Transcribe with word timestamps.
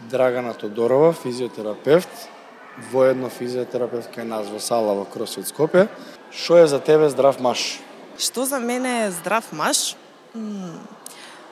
Драгана 0.00 0.54
Тодорова, 0.54 1.12
физиотерапевт, 1.12 2.28
воедно 2.92 3.28
физиотерапевт 3.28 4.12
кај 4.14 4.22
нас 4.30 4.46
во 4.46 4.60
сала 4.62 4.94
во 4.94 5.04
Кросфит 5.04 5.50
Скопје. 5.50 5.88
Што 6.30 6.58
е 6.62 6.66
за 6.70 6.78
тебе 6.78 7.08
здрав 7.10 7.40
маш? 7.40 7.80
Што 8.18 8.46
за 8.46 8.60
мене 8.62 9.06
е 9.06 9.10
здрав 9.10 9.50
маш? 9.52 9.96
М, 10.34 10.78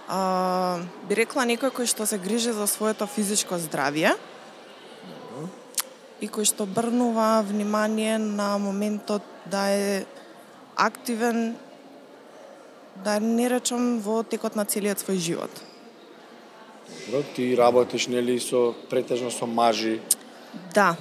а, 0.09 0.79
би 1.09 1.19
рекла 1.19 1.43
некој 1.43 1.75
кој 1.75 1.91
што 1.91 2.07
се 2.07 2.19
грижи 2.23 2.55
за 2.55 2.67
своето 2.71 3.07
физичко 3.11 3.59
здравје 3.59 4.15
и 6.21 6.29
кој 6.29 6.47
што 6.47 6.67
брнува 6.67 7.43
внимание 7.43 8.19
на 8.19 8.57
моментот 8.59 9.23
да 9.51 9.69
е 9.75 10.07
активен 10.77 11.57
да 13.05 13.19
не 13.21 13.49
речам 13.49 13.99
во 14.01 14.23
текот 14.23 14.57
на 14.57 14.65
целиот 14.65 15.03
свој 15.03 15.19
живот. 15.19 15.51
Добро, 17.07 17.23
ти 17.37 17.57
работиш 17.57 18.07
нели 18.07 18.41
со 18.41 18.75
претежно 18.91 19.31
со 19.31 19.47
мажи, 19.47 20.01
Да, 20.75 20.97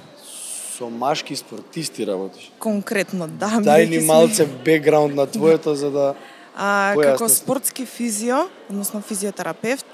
со 0.78 0.88
машки 0.88 1.36
спортисти 1.36 2.02
работиш. 2.06 2.52
конкретно, 2.58 3.28
да. 3.28 3.46
Дај 3.46 3.88
ни 3.88 3.98
малце 3.98 4.46
бекграунд 4.46 5.14
на 5.14 5.26
твоето 5.26 5.74
за 5.74 5.90
да 5.90 6.14
А, 6.56 6.94
како 7.02 7.28
спортски 7.28 7.86
физио, 7.86 8.48
односно 8.70 9.02
физиотерапевт, 9.02 9.86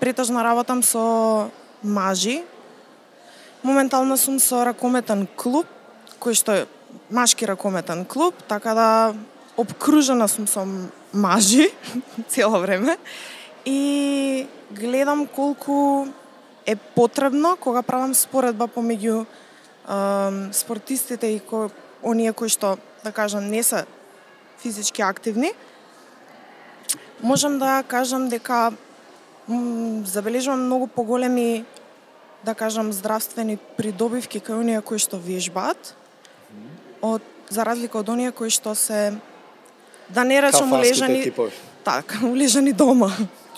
претежно 0.00 0.44
работам 0.44 0.82
со 0.82 1.48
мажи. 1.82 2.42
Моментално 3.62 4.16
сум 4.16 4.40
со 4.40 4.64
ракометен 4.64 5.28
клуб, 5.36 5.66
кој 6.20 6.32
што 6.32 6.52
е 6.52 6.66
машки 7.10 7.46
ракометен 7.46 8.04
клуб, 8.04 8.34
така 8.48 8.74
да 8.74 9.14
обкружена 9.56 10.28
сум 10.28 10.46
со 10.46 10.66
мажи 11.12 11.70
цело 12.28 12.60
време. 12.60 12.98
И 13.66 14.46
гледам 14.70 15.26
колку 15.26 16.06
е 16.66 16.76
потребно 16.76 17.56
кога 17.56 17.82
правам 17.82 18.14
споредба 18.14 18.68
помеѓу 18.68 19.26
ем, 19.88 20.52
спортистите 20.52 21.26
и 21.26 21.40
ко, 21.40 21.70
оние 22.02 22.32
кои 22.32 22.48
што, 22.48 22.78
да 23.04 23.12
кажам, 23.12 23.50
не 23.50 23.62
се 23.62 23.84
физички 24.62 25.02
активни, 25.02 25.52
можам 27.22 27.58
да 27.58 27.82
кажам 27.82 28.28
дека 28.28 28.72
м, 29.48 30.04
забележувам 30.06 30.66
многу 30.66 30.86
поголеми 30.86 31.64
да 32.44 32.54
кажам 32.54 32.92
здравствени 32.92 33.58
придобивки 33.76 34.40
кај 34.40 34.60
оние 34.60 34.80
кои 34.80 34.98
што 34.98 35.20
вежбаат. 35.20 35.94
Од 37.02 37.22
за 37.50 37.64
разлика 37.64 37.98
од 38.00 38.08
оние 38.08 38.32
кои 38.32 38.50
што 38.50 38.74
се 38.74 39.12
да 40.08 40.24
не 40.24 40.40
речам 40.40 40.72
улежани 40.72 41.32
така, 41.84 42.26
улежани 42.32 42.72
дома. 42.72 43.10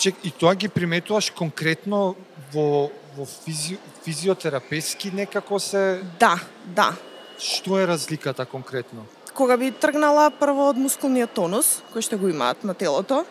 Чек, 0.02 0.16
и 0.24 0.32
тоа 0.34 0.56
ги 0.58 0.66
приметуваш 0.66 1.30
конкретно 1.30 2.16
во 2.50 2.90
во 3.16 3.26
физи, 3.26 3.78
физиотерапевски 4.04 5.12
некако 5.14 5.60
се 5.60 6.02
Да, 6.18 6.40
да. 6.66 6.94
што 7.38 7.78
е 7.78 7.86
разликата 7.86 8.46
конкретно? 8.46 9.06
Кога 9.34 9.56
би 9.56 9.70
тргнала 9.70 10.30
прво 10.30 10.70
од 10.70 10.76
мускулниот 10.76 11.30
тонус, 11.30 11.82
кој 11.94 12.02
што 12.02 12.18
го 12.18 12.28
имаат 12.28 12.64
на 12.64 12.74
телото, 12.74 13.22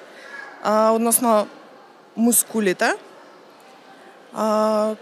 а, 0.64 0.96
односно 0.96 1.48
мускулите, 2.16 2.96
а, 4.34 4.96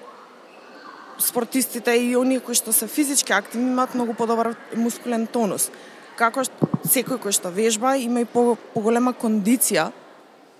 спортистите 1.19 1.93
и 1.93 2.15
оние 2.17 2.39
кои 2.39 2.55
што 2.55 2.73
се 2.73 2.87
физички 2.87 3.33
активни 3.33 3.69
имаат 3.69 3.93
многу 3.93 4.13
подобар 4.17 4.55
мускулен 4.73 5.27
тонус. 5.27 5.69
Како 6.17 6.41
што 6.41 6.65
секој 6.81 7.21
кој 7.21 7.31
што 7.31 7.53
вежба 7.53 7.93
има 7.97 8.21
и 8.21 8.25
по, 8.25 8.57
поголема 8.73 9.13
кондиција 9.13 9.91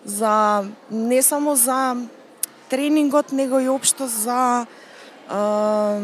за 0.05 0.63
не 0.91 1.21
само 1.21 1.55
за 1.55 1.95
тренингот, 2.69 3.31
него 3.31 3.59
и 3.59 3.69
општо 3.69 4.07
за 4.07 4.65
а, 5.29 5.97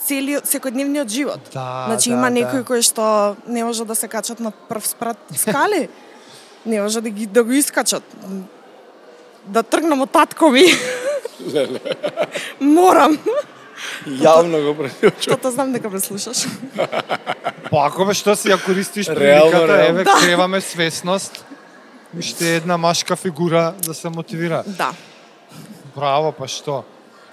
целиот 0.00 0.46
секојдневниот 0.48 1.08
живот. 1.08 1.40
Да, 1.52 1.84
Значи 1.88 2.10
да, 2.10 2.16
има 2.16 2.30
да. 2.30 2.30
некои 2.30 2.64
кои 2.64 2.82
што 2.82 3.36
не 3.46 3.64
може 3.64 3.84
да 3.84 3.94
се 3.94 4.08
качат 4.08 4.40
на 4.40 4.50
прв 4.50 4.86
спрат 4.86 5.18
скали. 5.36 5.88
не 6.66 6.80
може 6.82 7.00
да 7.00 7.10
ги 7.10 7.26
да 7.26 7.44
го 7.44 7.52
искачат. 7.52 8.02
Да 9.46 9.62
тргнам 9.62 10.00
од 10.00 10.10
татко 10.10 10.50
ми. 10.50 10.64
Морам. 12.60 13.18
Јавно 14.06 14.60
го 14.64 14.74
прелучувам. 14.76 15.40
Тоа 15.40 15.50
знам 15.50 15.72
дека 15.72 15.90
ме 15.90 16.00
слушаш. 16.00 16.44
Па 17.70 17.86
ако 17.86 18.04
бе 18.04 18.14
што 18.14 18.36
си 18.36 18.52
ја 18.52 18.58
користиш 18.60 19.08
Реално, 19.08 19.50
приликата, 19.50 19.78
реално. 19.78 20.00
еве 20.00 20.04
креваме 20.04 20.60
свесност. 20.60 21.44
Уште 22.18 22.56
една 22.56 22.76
машка 22.76 23.16
фигура 23.16 23.74
да 23.86 23.94
се 23.94 24.08
мотивира. 24.08 24.64
Да. 24.66 24.90
Браво, 25.94 26.32
па 26.32 26.48
што? 26.50 26.82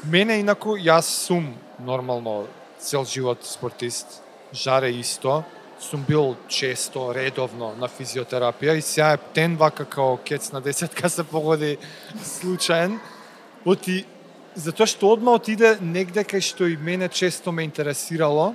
Мене 0.05 0.37
инаку 0.37 0.77
јас 0.77 1.09
сум 1.25 1.55
нормално 1.81 2.45
цел 2.77 3.01
живот 3.05 3.41
спортист. 3.41 4.21
Жаре 4.53 4.93
исто. 5.01 5.41
Сум 5.81 6.05
бил 6.05 6.35
често, 6.47 7.09
редовно 7.09 7.73
на 7.73 7.89
физиотерапија 7.89 8.77
и 8.77 8.81
сега 8.81 9.17
е 9.17 9.17
тен 9.33 9.57
вака 9.57 9.85
као 9.85 10.17
кец 10.17 10.51
на 10.51 10.61
десетка 10.61 11.09
се 11.09 11.23
погоди 11.23 11.77
случаен. 12.21 12.99
Оти 13.65 14.05
затоа 14.53 14.85
што 14.85 15.09
одма 15.17 15.33
отиде 15.41 15.77
негде 15.81 16.21
кај 16.21 16.41
што 16.41 16.69
и 16.69 16.77
мене 16.77 17.09
често 17.09 17.51
ме 17.51 17.65
интересирало. 17.65 18.53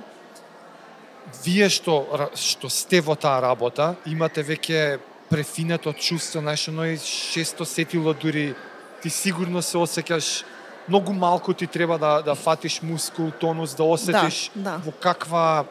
Вие 1.43 1.67
што 1.67 2.07
што 2.35 2.69
сте 2.71 3.01
во 3.01 3.15
таа 3.15 3.41
работа, 3.43 3.95
имате 4.07 4.43
веќе 4.43 4.99
префинето 5.33 5.93
чувство, 5.93 6.39
знаеш, 6.39 6.67
оно 6.67 6.85
и 6.85 6.97
шесто 6.97 7.65
сетило 7.65 8.13
дури 8.13 8.53
ти 9.01 9.09
сигурно 9.09 9.61
се 9.65 9.79
осеќаш 9.81 10.43
многу 10.85 11.13
малку 11.13 11.53
ти 11.57 11.65
треба 11.67 11.97
да 11.97 12.21
да 12.21 12.35
фатиш 12.35 12.81
мускул, 12.85 13.31
тонус, 13.41 13.73
да 13.73 13.83
осетиш 13.83 14.51
да. 14.55 14.77
во 14.85 14.93
каква 14.93 15.65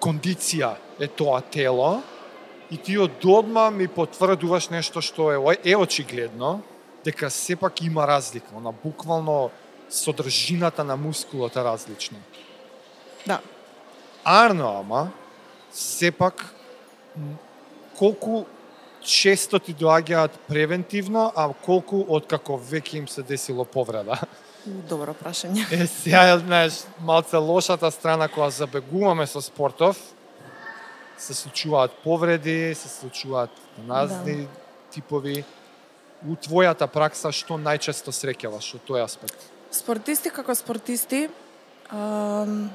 кондиција 0.00 0.78
е 0.96 1.08
тоа 1.12 1.42
тело 1.44 2.00
и 2.72 2.80
ти 2.80 2.96
од 2.96 3.20
одма 3.20 3.68
ми 3.70 3.84
потврдуваш 3.84 4.72
нешто 4.72 5.04
што 5.04 5.28
е 5.28 5.60
е 5.64 5.76
очигледно 5.76 6.62
дека 7.04 7.28
сепак 7.30 7.82
има 7.84 8.08
разлика, 8.08 8.56
она 8.56 8.72
буквално 8.72 9.50
содржината 9.90 10.84
на 10.84 10.96
мускулот 10.96 11.56
е 11.56 11.64
различна. 11.64 12.18
Да. 13.26 13.40
Арно, 14.24 14.80
ама, 14.80 15.12
сепак, 15.72 16.54
колку 17.98 18.44
често 19.02 19.58
ти 19.58 19.74
доаѓаат 19.74 20.38
превентивно, 20.48 21.30
а 21.36 21.48
колку 21.64 22.04
откако 22.08 22.58
веќе 22.58 23.02
им 23.02 23.08
се 23.08 23.22
десило 23.22 23.64
повреда. 23.64 24.18
Добро 24.66 25.14
прашање. 25.14 25.64
Е, 25.72 25.86
сега, 25.86 26.38
знаеш, 26.38 26.82
малце 27.00 27.36
лошата 27.36 27.90
страна 27.90 28.28
кога 28.28 28.50
забегуваме 28.50 29.26
со 29.26 29.40
спортов, 29.40 29.96
се 31.18 31.34
случуваат 31.34 31.92
повреди, 32.04 32.74
се 32.74 32.88
случуваат 32.88 33.50
разни 33.88 34.48
типови. 34.90 35.44
У 36.26 36.34
твојата 36.34 36.88
пракса 36.90 37.30
што 37.32 37.54
најчесто 37.58 38.10
среќаваш 38.10 38.74
од 38.74 38.82
тој 38.86 39.04
аспект? 39.04 39.38
Спортисти 39.70 40.30
како 40.34 40.54
спортисти 40.54 41.28
ам, 41.94 42.70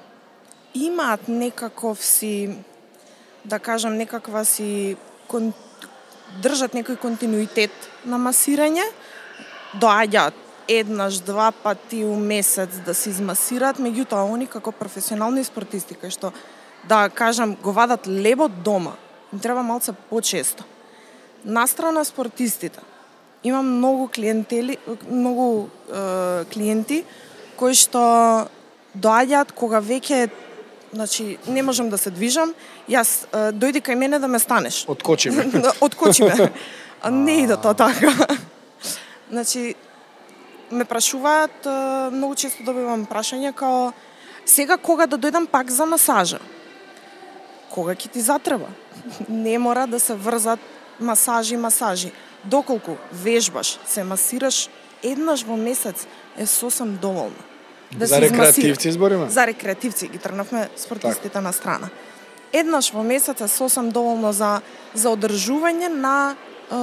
имаат 0.73 1.27
некаков 1.27 1.99
си 1.99 2.55
да 3.43 3.59
кажам 3.59 3.97
некаква 3.99 4.45
си 4.45 4.95
кон, 5.27 5.51
држат 6.41 6.73
некој 6.77 6.97
континуитет 7.01 7.73
на 8.05 8.19
масирање, 8.21 8.85
доаѓаат 9.81 10.39
еднаш, 10.67 11.19
два 11.19 11.51
пати 11.51 12.03
у 12.05 12.15
месец 12.15 12.69
да 12.85 12.93
се 12.93 13.09
измасираат, 13.09 13.79
меѓутоа 13.79 14.23
они 14.33 14.47
како 14.47 14.71
професионални 14.71 15.43
спортисти 15.43 15.95
кај 15.95 16.13
што 16.13 16.31
да 16.87 17.09
кажам 17.09 17.55
го 17.55 17.71
вадат 17.71 18.07
лебот 18.07 18.63
дома, 18.63 18.95
им 19.33 19.39
треба 19.39 19.63
малце 19.63 19.93
почесто. 20.09 20.63
Настрана 21.45 22.05
спортистите, 22.05 22.79
имам 23.43 23.77
многу 23.77 24.07
клиентели, 24.07 24.77
многу 25.09 25.67
е, 25.89 26.45
клиенти 26.45 27.03
кои 27.59 27.75
што 27.75 28.47
доаѓаат 28.95 29.51
кога 29.55 29.81
веќе 29.81 30.29
значи 30.93 31.37
не 31.47 31.63
можам 31.63 31.89
да 31.89 31.97
се 31.97 32.11
движам, 32.11 32.53
јас 32.89 33.25
дојди 33.33 33.81
кај 33.81 33.95
мене 33.95 34.19
да 34.19 34.27
ме 34.27 34.39
станеш. 34.39 34.85
Откочи 34.87 35.29
ме. 35.29 35.45
Откочи 35.81 36.23
ме. 36.23 36.51
А 37.01 37.11
не 37.11 37.43
иде 37.43 37.57
тоа 37.57 37.73
така. 37.73 38.13
Значи, 39.31 39.75
ме 40.71 40.85
прашуваат, 40.85 41.65
многу 42.11 42.35
често 42.35 42.63
добивам 42.63 43.05
прашање 43.05 43.53
као 43.53 43.91
сега 44.45 44.77
кога 44.77 45.07
да 45.07 45.17
дојдам 45.17 45.47
пак 45.47 45.71
за 45.71 45.85
масажа? 45.85 46.39
Кога 47.71 47.95
ќе 47.95 48.11
ти 48.11 48.21
затреба? 48.21 48.69
Не 49.29 49.57
мора 49.57 49.87
да 49.87 49.99
се 49.99 50.13
врзат 50.13 50.59
масажи, 50.99 51.57
масажи. 51.57 52.11
Доколку 52.43 52.97
вежбаш, 53.11 53.79
се 53.87 54.03
масираш 54.03 54.69
еднаш 55.03 55.43
во 55.43 55.55
месец 55.57 56.07
е 56.37 56.45
сосем 56.45 56.97
доволно. 57.01 57.52
Да 57.95 58.05
За 58.05 58.21
рекреативци 58.21 58.91
збориме? 58.91 59.29
За 59.29 59.47
рекреативци 59.47 60.07
ги 60.07 60.17
тргнавме 60.17 60.69
спортистите 60.77 61.41
на 61.41 61.53
страна. 61.53 61.89
Еднаш 62.53 62.91
во 62.93 63.03
месец 63.03 63.41
е 63.41 63.47
сосем 63.47 63.89
доволно 63.89 64.33
за 64.33 64.61
за 64.93 65.09
одржување 65.09 65.87
на 65.89 66.35
е, 66.71 66.75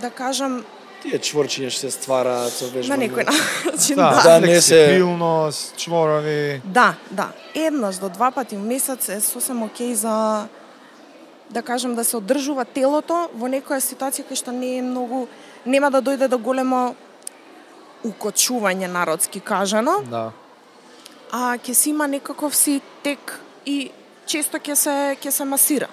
да 0.00 0.10
кажам 0.10 0.64
Тие 1.02 1.18
чворчиња 1.22 1.70
што 1.70 1.86
се 1.86 1.90
ствараат 1.94 2.50
со 2.52 2.66
вежбање. 2.74 2.90
На 2.90 2.96
некој 2.98 3.24
начин, 3.30 3.96
Да, 3.96 4.10
да. 4.10 4.22
Да, 4.22 4.46
не 4.46 4.60
се- 4.60 4.74
флексибилност, 4.74 5.76
чворови. 5.76 6.60
Да, 6.64 6.94
да. 7.10 7.28
Еднаш 7.54 7.96
до 8.02 8.08
два 8.08 8.30
пати 8.30 8.56
во 8.56 8.62
месец 8.66 9.08
е 9.08 9.20
сосем 9.20 9.62
окей 9.62 9.94
за 9.94 10.46
да 11.50 11.62
кажем 11.62 11.94
да 11.94 12.04
се 12.04 12.16
одржува 12.16 12.64
телото 12.64 13.30
во 13.34 13.46
некоја 13.46 13.78
ситуација 13.78 14.26
која 14.26 14.36
што 14.42 14.50
не 14.52 14.78
е 14.78 14.82
многу 14.82 15.28
нема 15.66 15.90
да 15.90 16.02
дојде 16.02 16.28
до 16.28 16.38
големо 16.38 16.94
укочување 18.04 18.86
народски 18.86 19.40
кажано, 19.40 20.02
Да. 20.10 20.30
а 21.32 21.56
ќе 21.58 21.72
си 21.74 21.90
има 21.90 22.06
некаков 22.08 22.54
си 22.56 22.80
тек 23.02 23.40
и 23.66 23.90
често 24.26 24.58
ќе 24.58 24.74
се 24.74 25.16
ќе 25.20 25.30
се 25.30 25.44
масира. 25.44 25.88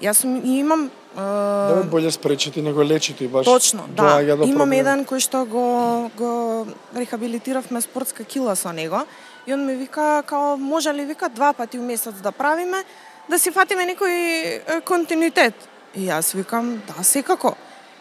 Јас 0.00 0.24
имам 0.44 0.90
Да 1.16 1.82
боле 1.90 2.10
спречите 2.10 2.62
него 2.62 2.82
лечите 2.82 3.24
и 3.24 3.28
баш 3.28 3.44
Точно, 3.44 3.84
да. 3.88 4.22
до 4.22 4.44
Имам 4.46 4.68
проблем. 4.70 4.72
еден 4.72 5.04
кој 5.04 5.18
што 5.18 5.44
го 5.44 6.10
го 6.16 6.66
рехабилитиравме 6.96 7.80
спортска 7.80 8.24
кила 8.24 8.54
со 8.56 8.72
него 8.72 9.04
и 9.46 9.52
он 9.52 9.66
ми 9.66 9.74
вика 9.74 10.22
као 10.26 10.56
може 10.56 10.94
ли 10.94 11.04
вика 11.04 11.28
два 11.28 11.52
пати 11.52 11.78
у 11.78 11.82
месец 11.82 12.14
да 12.22 12.32
правиме 12.32 12.84
да 13.28 13.38
си 13.38 13.50
фатиме 13.50 13.84
некој 13.94 14.80
континуитет. 14.84 15.54
И 15.94 16.06
јас 16.06 16.34
викам 16.34 16.82
да 16.86 17.02
секако. 17.04 17.54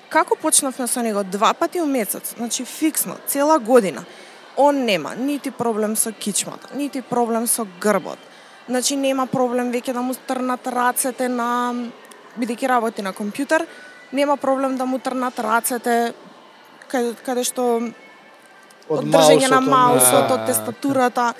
Како 0.09 0.35
почнавме 0.35 0.87
со 0.87 1.01
него 1.01 1.23
два 1.23 1.53
пати 1.53 1.81
у 1.81 1.85
месец, 1.85 2.33
значи 2.37 2.65
фиксно, 2.65 3.17
цела 3.27 3.59
година. 3.59 4.05
Он 4.57 4.85
нема 4.85 5.15
нити 5.15 5.51
проблем 5.51 5.95
со 5.95 6.11
кичмата, 6.11 6.67
нити 6.75 7.01
проблем 7.01 7.47
со 7.47 7.67
грбот. 7.81 8.17
Значи 8.67 8.95
нема 8.95 9.27
проблем 9.27 9.71
веќе 9.71 9.93
да 9.93 10.01
му 10.01 10.13
трнат 10.27 10.67
рацете 10.67 11.29
на 11.29 11.73
бидејќи 12.37 12.67
работи 12.67 13.01
на 13.01 13.13
компјутер, 13.13 13.65
нема 14.11 14.37
проблем 14.37 14.77
да 14.77 14.85
му 14.85 14.99
трнат 14.99 15.39
рацете 15.39 16.13
каде, 16.87 17.13
каде 17.25 17.43
што 17.43 17.69
Од 18.89 19.03
од 19.03 19.05
држење 19.13 19.49
на 19.49 19.61
маусот, 19.61 19.69
маусот, 19.69 20.27
да. 20.27 20.33
од 20.33 20.45
тестатурата, 20.49 21.33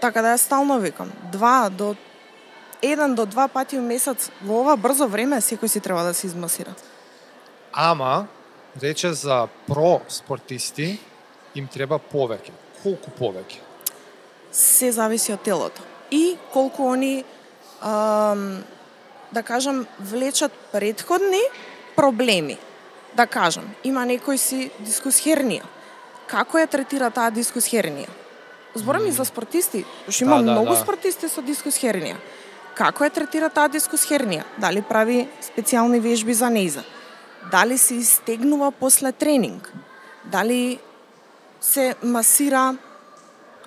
така 0.00 0.22
да 0.22 0.36
ја 0.36 0.38
стално 0.38 0.78
викам. 0.78 1.10
Два 1.32 1.68
до 1.68 1.96
еден 2.82 3.14
до 3.14 3.26
два 3.26 3.48
пати 3.48 3.78
у 3.78 3.82
месец 3.82 4.30
во 4.42 4.60
ова 4.62 4.76
брзо 4.76 5.06
време 5.10 5.42
секој 5.42 5.66
си 5.66 5.80
треба 5.80 6.02
да 6.06 6.14
се 6.14 6.26
измасира. 6.26 6.74
Ама, 7.72 8.26
рече 8.82 9.12
за 9.12 9.48
про 9.66 10.00
спортисти, 10.08 10.98
им 11.54 11.68
треба 11.68 11.98
повеќе. 11.98 12.52
Колку 12.82 13.10
повеќе? 13.18 13.60
Се 14.52 14.92
зависи 14.92 15.32
од 15.32 15.40
телото. 15.42 15.82
И 16.10 16.36
колку 16.52 16.90
они 16.92 17.24
ам, 17.80 18.62
да 19.32 19.42
кажам 19.42 19.86
влечат 19.98 20.52
предходни 20.72 21.40
проблеми. 21.96 22.58
Да 23.16 23.26
кажам, 23.26 23.64
има 23.84 24.04
некој 24.08 24.36
си 24.36 24.70
дискус 24.80 25.20
хернија. 25.20 25.64
Како 26.26 26.58
ја 26.58 26.68
третира 26.68 27.10
таа 27.10 27.30
дискус 27.30 27.68
хернија? 27.68 28.08
Зборам 28.74 29.06
и 29.06 29.12
за 29.12 29.24
спортисти, 29.24 29.84
што 30.08 30.24
има 30.24 30.38
Да, 30.40 30.44
да, 30.44 30.52
многу 30.52 30.72
да. 30.72 30.80
спортисти 30.80 31.28
со 31.28 31.42
дискус 31.42 31.76
хернија. 31.76 32.16
Како 32.74 33.04
ја 33.04 33.12
третира 33.12 33.48
таа 33.48 33.68
дискус 33.68 34.04
хернија? 34.08 34.44
Дали 34.58 34.82
прави 34.82 35.28
специјални 35.40 36.00
вежби 36.00 36.34
за 36.34 36.48
нејза? 36.48 36.84
Дали 37.50 37.78
се 37.78 37.94
истегнува 37.94 38.70
после 38.70 39.12
тренинг? 39.12 39.72
Дали 40.24 40.78
се 41.60 41.94
масира 42.02 42.76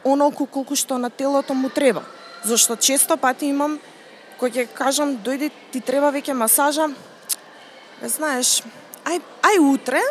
онолку 0.05 0.45
колку 0.45 0.75
што 0.75 0.97
на 0.97 1.09
телото 1.09 1.53
му 1.53 1.69
треба? 1.69 2.03
Зашто 2.43 2.75
често 2.75 3.17
пати 3.17 3.49
имам 3.49 3.79
кој 4.39 4.51
ќе 4.51 4.67
кажам 4.75 5.15
дојди 5.23 5.49
ти 5.71 5.79
треба 5.81 6.11
веќе 6.11 6.33
масажа. 6.33 6.89
Знаеш, 8.03 8.61
ај 9.07 9.21
ај 9.41 9.59
утре, 9.63 10.01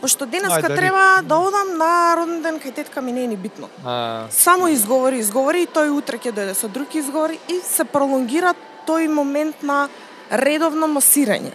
пошто 0.00 0.26
денеска 0.26 0.68
Ајде, 0.68 0.76
треба 0.76 1.22
да 1.22 1.38
одам 1.40 1.76
на 1.78 1.90
роден 2.16 2.42
ден 2.42 2.60
кај 2.60 2.74
тетка 2.74 3.00
ми 3.00 3.12
не 3.12 3.24
е 3.24 3.32
ни 3.32 3.36
битно. 3.36 3.68
А, 3.84 4.26
Само 4.30 4.68
изговори, 4.68 5.18
изговори 5.18 5.64
и 5.64 5.66
тој 5.70 5.90
утре 5.90 6.18
ќе 6.18 6.32
дојде 6.32 6.54
со 6.54 6.68
други 6.68 6.98
изговори 6.98 7.38
и 7.48 7.60
се 7.64 7.84
пролонгира 7.84 8.54
тој 8.86 9.08
момент 9.08 9.62
на 9.62 9.88
редовно 10.30 10.86
масирање. 10.86 11.52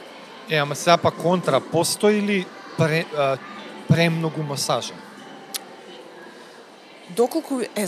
Е, 0.50 0.58
ама 0.58 0.76
сега 0.76 0.98
па 0.98 1.12
контра, 1.12 1.60
постои 1.60 2.22
ли 2.22 2.46
пре, 2.78 3.06
а, 3.18 3.38
премногу 3.88 4.44
масажа? 4.44 4.94
Доколку 7.10 7.62
е 7.76 7.88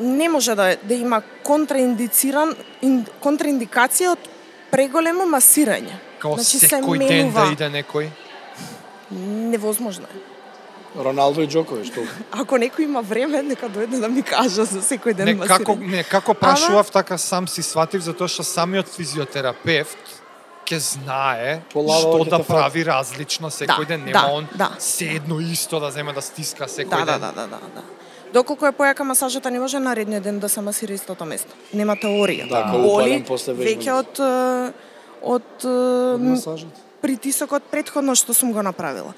не 0.00 0.28
може 0.28 0.54
да 0.54 0.76
да 0.82 0.94
има 0.94 1.22
контраиндициран 1.42 2.54
ин, 2.82 3.04
контраиндикација 3.22 4.14
од 4.14 4.28
преголемо 4.70 5.26
масирање. 5.28 5.98
Као 6.18 6.36
Значи, 6.38 6.58
се 6.58 6.68
секој 6.68 6.98
ден 6.98 7.08
менува. 7.08 7.46
да 7.46 7.52
иде 7.52 7.70
некој? 7.82 8.08
Невозможно 9.10 10.06
е. 10.06 10.18
Роналдо 10.98 11.42
и 11.42 11.48
Џокович, 11.48 11.92
толку. 11.94 12.10
Ако 12.42 12.58
некој 12.58 12.84
има 12.84 13.00
време, 13.00 13.42
нека 13.42 13.68
дојде 13.68 14.00
да 14.00 14.08
ми 14.08 14.22
кажа 14.22 14.64
за 14.64 14.80
секој 14.82 15.14
ден 15.14 15.26
Не, 15.26 15.34
масирање. 15.34 15.58
како, 15.58 15.74
не, 15.74 16.02
како 16.04 16.34
прашував, 16.34 16.90
така 16.90 17.18
сам 17.18 17.48
си 17.48 17.62
сватив, 17.62 18.02
затоа 18.02 18.28
што 18.28 18.42
самиот 18.42 18.88
физиотерапевт 18.88 20.19
ќе 20.70 20.78
знае 20.78 21.60
Полава 21.72 22.00
што 22.00 22.24
да 22.30 22.38
прави 22.44 22.84
различно 22.86 23.50
секој 23.50 23.86
Да, 23.86 23.96
ден. 23.96 24.04
Нема 24.04 24.20
да, 24.20 24.32
он 24.32 24.46
да. 24.54 24.70
се 24.78 25.04
едно 25.18 25.40
исто 25.40 25.80
да 25.80 25.90
земе 25.90 26.12
да 26.12 26.22
стиска 26.22 26.64
секој 26.64 27.04
Да, 27.04 27.04
да, 27.04 27.18
ден. 27.18 27.20
да, 27.20 27.32
да, 27.32 27.46
да, 27.46 27.58
да. 27.74 27.82
Доколку 28.32 28.66
е 28.66 28.72
појака 28.72 29.02
масажата, 29.02 29.50
не 29.50 29.58
може 29.58 29.78
наредниот 29.82 30.22
ден 30.22 30.38
да 30.38 30.48
се 30.48 30.60
масира 30.60 30.94
истото 30.94 31.24
место. 31.26 31.50
Нема 31.74 31.96
теорија. 31.98 32.46
Да, 32.48 32.62
како 32.62 32.78
Боли 32.78 33.24
веќе 33.58 33.90
од 33.90 34.20
е, 34.22 34.72
од, 35.22 35.42
Од 35.42 35.66
е, 35.66 36.30
масажот. 36.30 36.78
притисокот 37.02 37.62
предходно 37.70 38.14
што 38.14 38.34
сум 38.34 38.52
го 38.52 38.62
направила. 38.62 39.14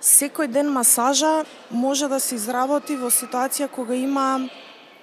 Секој 0.00 0.46
ден 0.46 0.70
масажа 0.70 1.44
може 1.70 2.08
да 2.08 2.20
се 2.20 2.34
изработи 2.38 2.94
во 2.96 3.10
ситуација 3.10 3.66
кога 3.68 3.94
има 3.94 4.48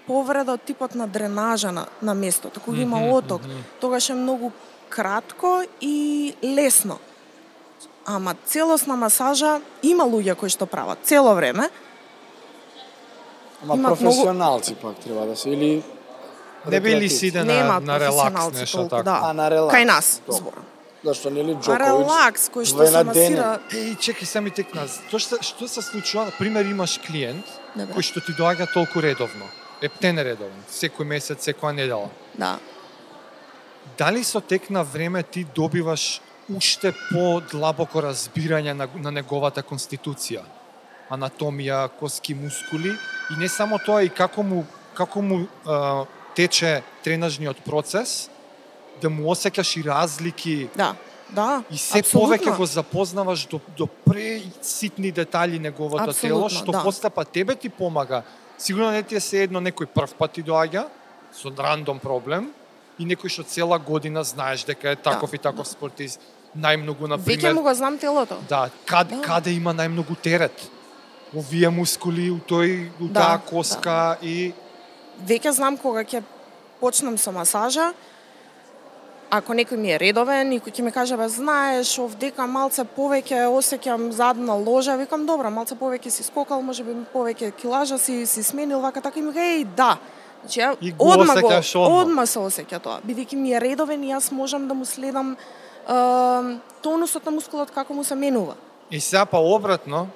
повреда 0.07 0.53
од 0.53 0.63
типот 0.63 0.95
на 0.95 1.07
дренажа 1.07 1.71
на, 1.71 1.85
на 2.01 2.13
местото, 2.13 2.59
кога 2.59 2.81
има 2.81 3.01
оток, 3.11 3.41
тогаш 3.81 4.09
е 4.09 4.13
многу 4.13 4.51
кратко 4.91 5.49
и 5.81 5.95
лесно. 6.43 6.99
Ама 8.05 8.35
целосна 8.45 8.95
масажа 8.95 9.51
има 9.83 10.03
луѓе 10.05 10.35
кои 10.35 10.49
што 10.49 10.65
прават 10.65 10.99
цело 11.03 11.33
време, 11.33 11.69
Ама 13.63 13.75
Имат 13.75 13.89
професионалци 13.93 14.75
пак 14.75 14.95
треба 14.97 15.25
да 15.25 15.35
се 15.35 15.49
или 15.49 15.83
Не 16.65 16.79
би 16.79 16.89
ли 16.89 16.93
рекреативци. 16.93 17.17
си 17.17 17.27
иде 17.27 17.43
Нема 17.43 17.73
на, 17.73 17.79
на 17.81 17.99
релакс 17.99 18.51
нешто 18.53 18.87
така? 18.89 19.03
да. 19.03 19.19
А 19.23 19.33
на 19.33 19.51
релакс. 19.51 19.75
кај 19.75 19.83
нас 19.85 20.21
зборам. 20.27 20.65
Зашто 21.03 21.29
нели 21.29 21.51
А 21.51 21.55
Џокович? 21.55 21.79
релакс 21.79 22.49
кој 22.49 22.65
што 22.65 22.85
се 22.87 22.91
на 22.93 23.03
масира, 23.03 23.59
Еј, 23.71 23.97
чекај, 23.97 24.25
сега 24.25 24.41
ми 24.41 24.51
текна. 24.51 24.81
Тоа 25.11 25.19
што, 25.19 25.37
што 25.41 25.67
се 25.67 25.81
случува? 25.81 26.25
На 26.25 26.31
пример, 26.31 26.65
имаш 26.65 26.97
клиент 26.99 27.45
Добре. 27.75 27.93
кој 27.93 28.01
што 28.01 28.17
ти 28.19 28.33
доаѓа 28.33 28.73
толку 28.73 28.97
редовно. 28.99 29.45
Ептен 29.81 30.17
редовно, 30.17 30.61
секој 30.69 31.05
месец, 31.05 31.45
секоја 31.45 31.71
недела. 31.73 32.09
да. 32.33 32.57
Дали 33.97 34.23
со 34.23 34.41
тек 34.41 34.69
на 34.69 34.83
време 34.83 35.23
ти 35.23 35.43
добиваш 35.43 36.21
уште 36.49 36.93
по-длабоко 37.11 38.01
разбирање 38.01 38.73
на, 38.73 38.87
на 38.95 39.11
неговата 39.11 39.63
конституција? 39.63 40.43
Анатомија, 41.11 41.89
коски 41.99 42.33
мускули 42.33 42.93
и 43.31 43.37
не 43.37 43.49
само 43.49 43.79
тоа 43.79 44.03
и 44.03 44.09
како 44.09 44.43
му 44.43 44.65
како 44.93 45.21
му 45.21 45.47
а, 45.65 46.05
тече 46.35 46.81
тренажниот 47.03 47.63
процес, 47.65 48.29
да 49.01 49.09
му 49.09 49.31
осеќаш 49.31 49.79
и 49.79 49.83
разлики 49.87 50.69
Да, 50.75 50.95
да. 51.29 51.63
И 51.71 51.77
се 51.77 51.99
апсолутно. 51.99 52.37
повеќе 52.37 52.57
го 52.57 52.65
запознаваш 52.65 53.45
до, 53.47 53.59
до 53.77 53.87
преситни 53.87 55.11
детали 55.11 55.59
неговото 55.59 56.13
тело, 56.13 56.45
Апсолутно, 56.45 56.49
што 56.49 56.71
да. 56.71 56.83
после 56.83 57.09
па 57.09 57.25
тебе 57.25 57.55
ти 57.55 57.69
помага. 57.69 58.23
Сигурно 58.57 58.91
не 58.91 59.03
ти 59.03 59.15
е 59.15 59.19
се 59.19 59.43
едно 59.43 59.59
некој 59.61 59.87
прв 59.87 60.13
пат 60.15 60.31
ти 60.37 60.43
доаѓа 60.43 60.87
со 61.33 61.51
рандом 61.57 61.99
проблем 61.99 62.51
и 63.01 63.05
некој 63.09 63.29
што 63.33 63.43
цела 63.43 63.79
година 63.81 64.21
знаеш 64.23 64.63
дека 64.67 64.93
е 64.93 64.95
таков 64.95 65.31
Да, 65.31 65.35
и 65.35 65.39
таков 65.39 65.67
спортист. 65.67 66.21
Најмногу 66.53 67.07
на 67.07 67.17
Веќе 67.17 67.25
пример 67.25 67.53
му 67.55 67.61
го 67.63 67.73
знам 67.73 67.97
телото. 67.97 68.37
да, 68.49 68.69
каде 68.85 69.15
Да. 69.15 69.21
каде 69.21 69.51
има 69.51 69.73
најмногу 69.73 70.15
терет. 70.21 70.69
Овие 71.35 71.69
мускули, 71.69 72.29
у 72.29 72.39
тој 72.39 72.89
у 72.99 73.07
Да, 73.07 73.19
таа 73.19 73.37
коска 73.39 74.17
и 74.21 74.53
Веќе 75.25 75.49
знам 75.51 75.77
кога 75.77 76.03
ќе 76.03 76.21
почнам 76.81 77.17
со 77.17 77.31
масажа, 77.31 77.93
ако 79.31 79.53
некој 79.53 79.77
ми 79.79 79.91
е 79.93 79.97
редовен 79.97 80.51
и 80.51 80.59
кој 80.59 80.71
ќе 80.75 80.81
ми 80.83 80.91
каже, 80.91 81.15
бе, 81.17 81.29
знаеш, 81.29 81.95
овдека 81.99 82.43
малце 82.47 82.83
повеќе 82.83 83.47
осеќам 83.47 84.09
задна 84.11 84.53
ложа, 84.59 84.95
викам, 84.99 85.25
добра, 85.25 85.49
малце 85.49 85.75
повеќе 85.75 86.09
си 86.09 86.23
скокал, 86.23 86.61
може 86.61 86.83
би 86.83 86.91
повеќе 87.13 87.51
килажа 87.55 87.97
си, 87.97 88.25
си 88.25 88.43
сменил, 88.43 88.81
вака 88.81 89.01
така 89.01 89.19
и 89.19 89.21
ми 89.21 89.31
га, 89.31 89.39
еј, 89.39 89.63
да. 89.65 89.97
Значи, 90.41 90.59
ја 90.59 90.75
одма 90.99 91.35
го, 91.41 91.49
одма. 91.79 92.25
се 92.25 92.39
осеќа 92.39 92.79
тоа. 92.81 92.99
Бидејќи 93.05 93.35
ми 93.35 93.53
е 93.53 93.59
редовен 93.59 94.03
и 94.03 94.11
јас 94.13 94.31
можам 94.31 94.67
да 94.67 94.73
му 94.73 94.85
следам 94.85 95.35
е, 95.35 96.57
тонусот 96.81 97.25
на 97.25 97.31
мускулот 97.31 97.71
како 97.71 97.93
му 97.93 98.03
се 98.03 98.15
менува. 98.15 98.55
И 98.91 98.99
сега 98.99 99.25
па 99.25 99.37
обратно, 99.37 100.07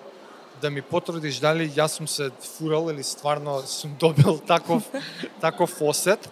да 0.61 0.69
ми 0.69 0.81
потрудиш 0.81 1.39
дали 1.39 1.69
јас 1.69 1.87
сум 1.87 2.07
се 2.07 2.31
фурал 2.57 2.89
или 2.89 3.03
стварно 3.03 3.61
сум 3.65 3.95
добил 3.99 4.37
таков 4.37 4.83
таков 5.41 5.81
осет. 5.81 6.29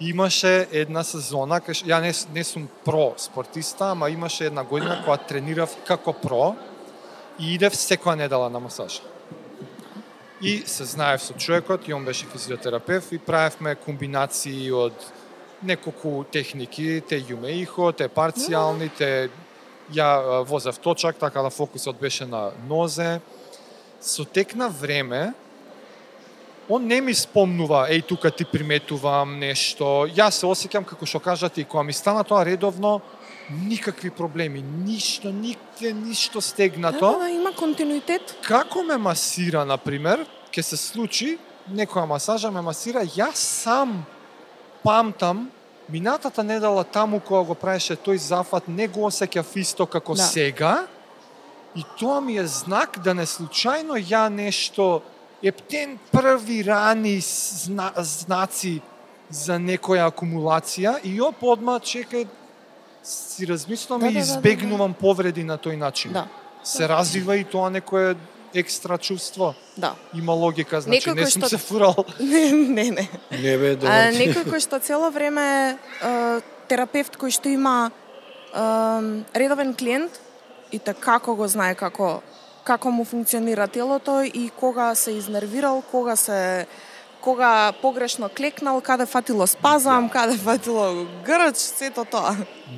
Имаше 0.00 0.66
една 0.72 1.04
сезона 1.04 1.60
кај 1.60 1.72
ш- 1.72 1.86
ја 1.86 2.00
не, 2.02 2.12
не 2.34 2.44
сум 2.44 2.68
про 2.84 3.14
спортиста, 3.16 3.90
ама 3.90 4.10
имаше 4.10 4.46
една 4.46 4.64
година 4.64 4.98
кога 5.04 5.16
тренирав 5.16 5.76
како 5.86 6.12
про 6.12 6.54
И 7.38 7.54
идев 7.54 7.72
секоја 7.74 8.14
недела 8.14 8.50
на 8.50 8.60
масажа. 8.60 9.00
И 10.42 10.62
се 10.66 10.84
знаев 10.84 11.22
со 11.22 11.34
човекот, 11.34 11.88
и 11.88 11.94
он 11.94 12.04
беше 12.04 12.26
физиотерапевт, 12.26 13.12
и 13.12 13.18
правевме 13.18 13.74
комбинации 13.74 14.72
од 14.74 14.94
неколку 15.62 16.24
техники, 16.24 16.98
те 17.06 17.20
јумеихо, 17.22 17.92
те 17.94 18.08
парцијални, 18.10 18.90
те 18.90 19.30
ја 19.94 20.42
возев 20.42 20.80
точак, 20.82 21.16
така 21.22 21.42
да 21.42 21.50
фокусот 21.50 22.00
беше 22.00 22.26
на 22.26 22.50
нозе. 22.68 23.20
Со 24.00 24.24
тек 24.24 24.54
на 24.54 24.68
време, 24.68 25.32
он 26.68 26.86
не 26.86 27.00
ми 27.00 27.14
спомнува, 27.14 27.86
еј 27.90 28.02
тука 28.06 28.30
ти 28.30 28.44
приметувам 28.44 29.38
нешто. 29.38 30.10
Јас 30.10 30.42
се 30.42 30.46
осеќам 30.46 30.82
како 30.82 31.06
што 31.06 31.20
кажате 31.22 31.60
и 31.60 31.64
кога 31.64 31.86
ми 31.86 31.92
стана 31.92 32.24
тоа 32.24 32.42
редовно, 32.42 33.00
никакви 33.50 34.10
проблеми, 34.10 34.62
ништо, 34.62 35.32
никде 35.32 35.92
ништо 35.92 36.40
стегнато. 36.40 37.12
да, 37.12 37.18
да, 37.18 37.30
има 37.30 37.52
континуитет. 37.52 38.36
Како 38.42 38.82
ме 38.82 38.96
масира, 38.96 39.64
на 39.64 39.76
пример, 39.78 40.26
ќе 40.52 40.62
се 40.62 40.76
случи, 40.76 41.38
некоја 41.70 42.06
масажа 42.06 42.50
ме 42.50 42.60
масира, 42.62 43.04
јас 43.04 43.34
сам 43.34 44.04
памтам, 44.84 45.50
минатата 45.88 46.42
недела 46.42 46.84
таму 46.84 47.20
кога 47.20 47.42
го 47.42 47.54
правеше 47.54 47.96
тој 47.96 48.16
зафат, 48.16 48.68
не 48.68 48.88
го 48.88 49.08
осеќав 49.10 49.56
исто 49.56 49.86
како 49.86 50.14
Да. 50.14 50.22
сега, 50.22 50.86
и 51.76 51.84
тоа 51.98 52.20
ми 52.20 52.36
е 52.36 52.46
знак 52.46 52.98
да 52.98 53.14
не 53.14 53.26
случајно 53.26 53.96
ја 53.96 54.28
нешто 54.28 55.02
ептен 55.42 55.98
први 56.12 56.62
рани 56.62 57.20
зна, 57.20 57.92
знаци 57.96 58.80
за 59.30 59.56
некоја 59.58 60.10
акумулација 60.10 61.00
и 61.04 61.20
оп 61.20 61.42
одма 61.42 61.78
чекај 61.80 62.26
си 63.02 63.46
размислувам 63.46 64.00
Да, 64.00 64.06
и 64.06 64.12
да, 64.12 64.20
да, 64.20 64.26
да, 64.26 64.26
да. 64.26 64.32
избегнувам 64.32 64.94
повреди 64.94 65.44
на 65.44 65.58
тој 65.58 65.76
начин 65.76 66.12
Да, 66.12 66.26
се 66.64 66.88
развива 66.88 67.36
и 67.36 67.44
тоа 67.44 67.70
некое 67.70 68.14
екстра 68.54 68.98
чувство. 68.98 69.54
да. 69.78 69.94
Има 70.14 70.32
логика, 70.34 70.80
значи 70.80 71.00
Некој 71.00 71.14
не 71.14 71.22
кој 71.22 71.28
сум 71.28 71.42
што- 71.42 71.48
се 71.48 71.58
фурал. 71.68 72.04
Не, 72.20 72.52
не, 72.52 72.90
не. 72.90 73.08
Не 73.32 73.58
бе, 73.58 73.76
А, 73.82 74.12
некој 74.12 74.44
кој 74.44 74.58
што 74.60 74.78
цело 74.78 75.10
време 75.10 75.76
е 76.00 76.40
терапевт 76.68 77.16
кој 77.16 77.30
што 77.30 77.48
има 77.48 77.90
е, 78.52 78.60
редовен 79.34 79.74
клиент 79.74 80.20
и 80.70 80.78
те 80.78 80.94
како 80.94 81.34
го 81.34 81.48
знае 81.48 81.74
како 81.74 82.20
како 82.64 82.90
му 82.90 83.04
функционира 83.04 83.66
телото 83.66 84.22
и 84.22 84.50
кога 84.50 84.94
се 84.94 85.10
изнервирал, 85.12 85.82
кога 85.82 86.16
се 86.16 86.66
кога 87.22 87.72
погрешно 87.72 88.28
клекнал, 88.28 88.80
каде 88.80 89.06
фатило 89.06 89.46
спазам, 89.46 90.08
каде 90.08 90.36
фатило 90.36 91.06
грч, 91.24 91.56
сето 91.56 92.04
тоа. 92.04 92.34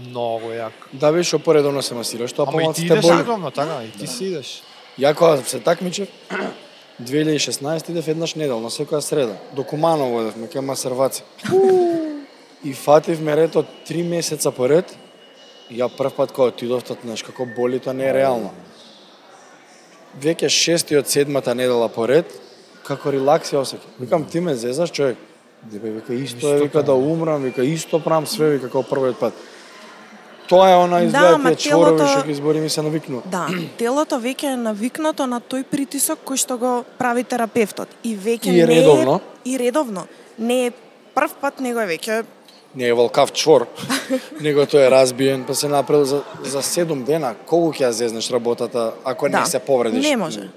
Многу 0.09 0.53
јак. 0.53 0.73
Да 0.93 1.13
бе, 1.13 1.25
што 1.25 1.39
поредовно 1.39 1.83
се 1.83 1.95
масираш, 1.95 2.33
тоа 2.33 2.47
Ама 2.49 2.61
и 2.63 2.65
помалку 2.65 2.77
ти 2.81 2.87
идеш 2.87 3.03
боли. 3.03 3.19
редовно, 3.19 3.51
така, 3.51 3.83
и 3.85 3.91
ти 3.99 4.07
си 4.07 4.25
идеш. 4.25 4.63
Ја 4.99 5.15
кога 5.15 5.37
се 5.43 5.61
такмичев, 5.61 6.09
2016 7.03 7.91
идев 7.91 8.09
еднаш 8.09 8.35
неделно, 8.35 8.71
секоја 8.71 9.01
среда. 9.01 9.35
До 9.57 9.65
Куманово 9.65 10.21
одевме 10.21 10.47
кај 10.47 10.61
Масерваци. 10.61 11.23
И 12.65 12.73
фативме 12.73 13.37
рето 13.37 13.65
три 13.87 14.03
месеца 14.03 14.51
поред. 14.53 14.97
Ја 15.73 15.89
прв 15.89 16.13
пат 16.15 16.33
кога 16.33 16.49
отидов, 16.49 16.85
знаеш 17.03 17.23
како 17.23 17.47
боли, 17.47 17.81
тоа 17.81 17.93
не 17.93 18.07
е 18.07 18.15
реално. 18.15 18.53
Веќе 20.21 20.49
шестиот 20.49 21.09
седмата 21.09 21.55
недела 21.55 21.89
поред, 21.89 22.31
како 22.85 23.13
релакс 23.13 23.53
ја 23.53 23.63
осеќам. 23.65 23.97
Викам 24.01 24.25
ти 24.25 24.41
ме 24.41 24.55
зезаш 24.55 24.93
човек. 24.93 25.17
Дебе 25.63 25.91
вика 25.91 26.15
исто 26.15 26.55
е, 26.55 26.61
вика 26.63 26.83
да 26.83 26.95
умрам, 26.95 27.43
вика 27.43 27.65
исто 27.65 28.01
правам 28.01 28.27
све, 28.27 28.51
вика 28.57 28.69
како 28.69 28.83
првиот 28.83 29.21
пат. 29.21 29.33
Тоа 30.49 30.69
е 30.71 30.75
она 30.77 31.01
изгледа 31.03 31.35
ама 31.39 31.55
тие 31.55 31.71
чворови 31.71 32.05
што 32.05 32.23
ги 32.27 32.33
избори 32.33 32.61
ми 32.61 32.69
се 32.69 32.83
навикнува. 32.85 33.23
Да, 33.33 33.47
телото 33.81 34.21
веќе 34.21 34.53
е 34.53 34.57
навикнато 34.61 35.27
на 35.27 35.41
тој 35.41 35.65
притисок 35.65 36.21
кој 36.21 36.37
што 36.37 36.59
го 36.61 36.73
прави 36.99 37.25
терапевтот 37.25 37.89
и 38.05 38.13
веќе 38.13 38.53
не 38.53 38.67
редовно. 38.69 39.21
е 39.21 39.51
и 39.51 39.59
редовно. 39.59 40.07
Не 40.39 40.67
е 40.67 40.71
прв 41.15 41.33
пат, 41.41 41.61
него 41.61 41.81
е 41.81 41.89
веќе 41.97 42.25
не 42.75 42.89
е 42.89 42.93
волкав 42.93 43.33
чвор, 43.33 43.67
него 44.45 44.67
тој 44.67 44.87
е 44.87 44.91
разбиен, 44.91 45.45
па 45.47 45.55
се 45.55 45.69
направил 45.69 46.05
за, 46.05 46.23
за 46.43 46.63
7 46.63 47.05
дена. 47.05 47.35
Колку 47.47 47.73
ќе 47.73 47.89
ја 47.89 47.91
зезнеш 47.91 48.31
работата 48.31 48.93
ако 49.05 49.29
да, 49.29 49.41
не 49.41 49.47
се 49.47 49.59
повредиш? 49.59 50.05
Не 50.05 50.17
може. 50.17 50.51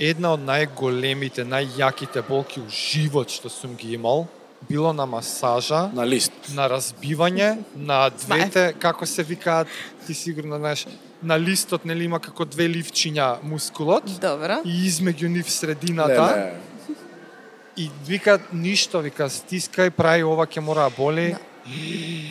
Една 0.00 0.32
од 0.32 0.40
најголемите, 0.40 1.44
најјаките 1.44 2.22
болки 2.24 2.60
у 2.60 2.68
живот 2.72 3.28
што 3.28 3.50
сум 3.52 3.74
ги 3.76 3.92
имал, 3.94 4.26
било 4.68 4.92
на 4.92 5.04
масажа, 5.06 5.90
На 5.92 6.06
лист. 6.06 6.32
на 6.54 6.68
разбивање, 6.68 7.58
на 7.76 8.08
двете, 8.10 8.72
како 8.78 9.06
се 9.06 9.22
викаат, 9.22 9.68
ти 10.06 10.14
сигурно 10.14 10.56
знаеш, 10.56 10.86
на 11.22 11.36
листот 11.38 11.84
нели 11.84 12.04
има 12.04 12.20
како 12.20 12.44
две 12.44 12.68
ливчиња 12.68 13.42
мускулот 13.42 14.04
Добро. 14.20 14.62
и 14.64 14.88
измеѓу 14.88 15.28
нив 15.28 15.50
средината. 15.50 16.12
Леле, 16.36 16.52
И 17.76 17.90
вика 18.06 18.38
ништо, 18.52 18.98
вика 19.00 19.24
стискај, 19.30 19.90
прави 19.90 20.22
ова 20.22 20.44
ќе 20.46 20.60
мора 20.60 20.90
да 20.90 21.38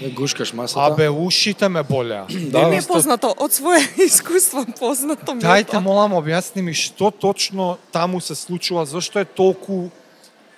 не 0.01 0.09
гушкаш 0.09 0.53
масата. 0.53 0.93
Абе 0.93 1.09
ушите 1.09 1.69
ме 1.69 1.83
болеа. 1.83 2.25
Да, 2.29 2.67
ми 2.67 2.75
е 2.75 2.79
исто. 2.79 2.93
познато, 2.93 3.35
од 3.37 3.53
свое 3.53 3.79
искуство 3.97 4.65
познато 4.79 5.35
ми 5.35 5.39
е 5.39 5.45
Дајте 5.45 5.79
молам 5.79 6.11
објасни 6.13 6.61
ми 6.61 6.73
што 6.73 7.11
точно 7.11 7.77
таму 7.91 8.21
се 8.21 8.35
случува, 8.35 8.85
зашто 8.85 9.19
е 9.19 9.25
толку 9.25 9.89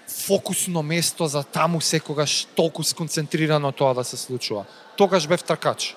фокусно 0.07 0.83
место 0.83 1.27
за 1.27 1.43
таму 1.43 1.81
секогаш 1.81 2.47
толку 2.55 2.83
сконцентрирано 2.83 3.71
тоа 3.71 3.93
да 3.93 4.03
се 4.03 4.17
случува. 4.17 4.65
Тогаш 4.95 5.27
бев 5.27 5.43
тркач. 5.43 5.95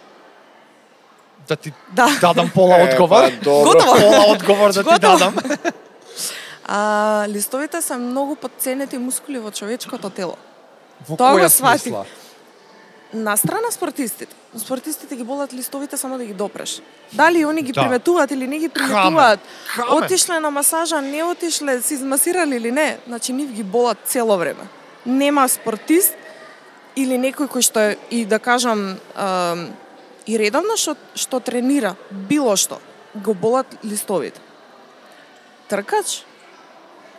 Да 1.49 1.57
ти 1.57 1.73
Да. 1.93 2.09
дадам 2.21 2.51
пола 2.55 2.81
Е, 2.81 2.83
одговор. 2.85 3.23
па, 3.23 3.31
добро. 3.45 3.65
Готово. 3.65 4.01
Пола 4.01 4.25
одговор 4.29 4.73
да 4.73 4.85
ти 4.85 4.91
Готово. 4.91 5.19
дадам. 5.19 5.35
А, 6.67 7.27
листовите 7.29 7.83
се 7.83 7.97
многу 7.97 8.37
подценети 8.37 8.99
мускули 8.99 9.39
во 9.39 9.51
човечкото 9.51 10.11
тело. 10.11 10.37
Во 11.09 11.17
Тоа 11.17 11.37
го 11.37 11.49
смисла? 11.49 12.05
На 13.15 13.37
страна 13.37 13.71
спортистите. 13.71 14.35
Спортистите 14.57 15.17
ги 15.17 15.23
болат 15.25 15.53
листовите 15.55 15.97
само 15.97 16.19
да 16.19 16.25
ги 16.25 16.35
допреш. 16.35 16.83
Дали 17.13 17.45
они 17.45 17.63
ги 17.63 17.73
Да. 17.73 17.83
приметуваат 17.83 18.31
или 18.31 18.47
не 18.47 18.59
ги 18.59 18.69
приметуваат. 18.69 19.41
Отишле 19.91 20.41
на 20.41 20.51
масажа, 20.51 21.01
не 21.01 21.25
отишле, 21.25 21.81
се 21.83 21.95
измасирали 21.95 22.57
или 22.57 22.73
не. 22.73 22.99
Значи 23.07 23.33
нив 23.33 23.51
ги 23.51 23.63
болат 23.63 23.99
цело 24.05 24.37
време. 24.37 24.67
Нема 25.07 25.49
спортист 25.49 26.15
или 26.97 27.15
некој 27.19 27.47
кој 27.49 27.63
што 27.63 27.81
е 27.81 27.97
и 28.11 28.25
да 28.27 28.39
кажам 28.39 28.99
ам, 29.15 29.71
и 30.27 30.39
редовно 30.39 30.77
што 30.77 30.97
што 31.15 31.41
тренира 31.41 31.95
било 32.11 32.57
што 32.57 32.79
го 33.15 33.35
болат 33.35 33.67
листовите. 33.85 34.41
Тркач 35.69 36.25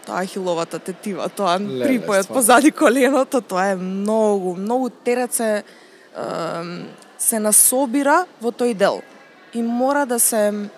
тоа 0.05 0.23
е 0.23 0.27
хиловата 0.27 0.79
тетива, 0.79 1.29
тоа 1.29 1.57
припојот 1.59 2.27
позади 2.27 2.71
коленото, 2.71 3.41
тоа 3.41 3.71
е 3.71 3.75
многу, 3.75 4.55
многу 4.55 4.89
терет 4.89 5.33
се 5.33 5.63
се 7.17 7.39
насобира 7.39 8.25
во 8.41 8.51
тој 8.51 8.73
дел 8.73 9.01
и 9.53 9.61
мора 9.61 10.05
да 10.05 10.19
се 10.19 10.69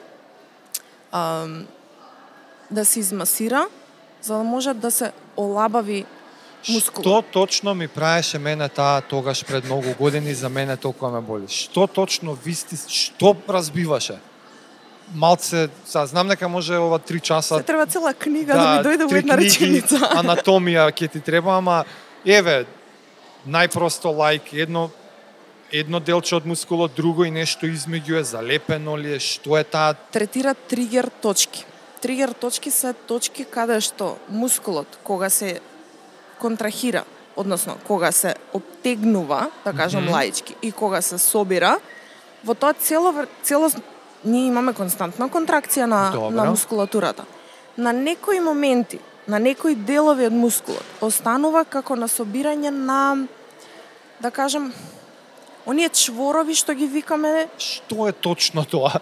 да 2.71 2.85
се 2.85 2.99
измасира 2.99 3.67
за 4.21 4.37
да 4.37 4.43
може 4.43 4.73
да 4.73 4.91
се 4.91 5.11
олабави 5.37 6.05
мускул. 6.69 7.01
Што 7.01 7.21
точно 7.21 7.73
ми 7.73 7.87
правеше 7.87 8.39
мене 8.39 8.69
таа 8.69 9.01
тогаш 9.01 9.45
пред 9.45 9.65
многу 9.65 9.93
години 9.99 10.33
за 10.33 10.49
мене 10.49 10.77
толку 10.77 11.09
ме 11.09 11.21
боли? 11.21 11.47
Што 11.47 11.87
точно 11.87 12.33
висти, 12.33 12.75
што 12.75 13.35
разбиваше? 13.49 14.19
Малце, 15.15 15.69
са, 15.85 16.05
знам 16.05 16.27
дека 16.27 16.49
може 16.49 16.75
ова 16.75 16.99
три 16.99 17.19
часа 17.19 17.57
Се 17.57 17.63
треба 17.63 17.85
цела 17.85 18.13
книга 18.13 18.53
да, 18.53 18.59
ми 18.59 18.83
дојде 18.83 19.05
во 19.07 19.15
една 19.15 19.37
книги, 19.37 19.47
реченица. 19.47 19.95
Анатомија 20.19 20.91
ќе 20.91 21.07
ти 21.07 21.21
треба, 21.23 21.55
ама 21.57 21.85
еве, 22.25 22.65
најпросто 23.47 24.11
лайк, 24.11 24.51
едно 24.51 24.89
едно 25.71 25.99
делче 25.99 26.35
од 26.35 26.45
мускулот, 26.45 26.95
друго 26.95 27.25
и 27.25 27.31
нешто 27.31 27.67
измеѓу 27.67 28.19
е 28.19 28.23
залепено 28.23 28.97
ли 28.97 29.15
е, 29.15 29.19
што 29.19 29.57
е 29.57 29.63
таа 29.63 29.95
Третира 30.11 30.53
тригер 30.55 31.09
точки. 31.21 31.65
Тригер 32.01 32.31
точки 32.31 32.71
се 32.71 32.93
точки 32.93 33.43
каде 33.45 33.81
што 33.81 34.17
мускулот 34.29 34.87
кога 35.03 35.29
се 35.29 35.59
контрахира, 36.39 37.03
односно 37.35 37.77
кога 37.87 38.11
се 38.11 38.35
обтегнува, 38.53 39.49
да 39.65 39.73
кажам 39.73 40.03
Мгм. 40.03 40.13
лаички, 40.13 40.55
и 40.61 40.71
кога 40.71 41.01
се 41.01 41.17
собира, 41.17 41.79
во 42.45 42.53
тоа 42.53 42.73
цело 42.73 43.25
цело 43.43 43.69
ние 44.25 44.47
имаме 44.47 44.73
константна 44.73 45.29
контракција 45.29 45.85
на 45.85 46.11
Добро. 46.11 46.31
на 46.31 46.45
мускулатурата. 46.45 47.25
На 47.77 47.93
некои 47.93 48.39
моменти, 48.39 48.99
на 49.27 49.39
некои 49.39 49.75
делови 49.75 50.25
од 50.25 50.33
мускулот 50.33 50.83
останува 51.01 51.65
како 51.65 51.95
насобирање 51.95 52.69
на 52.69 53.27
да 54.21 54.31
кажам 54.31 54.73
оние 55.67 55.89
чворови 55.89 56.55
што 56.55 56.73
ги 56.73 56.87
викаме, 56.87 57.47
што 57.59 58.07
е 58.07 58.11
точно 58.13 58.63
тоа? 58.65 59.01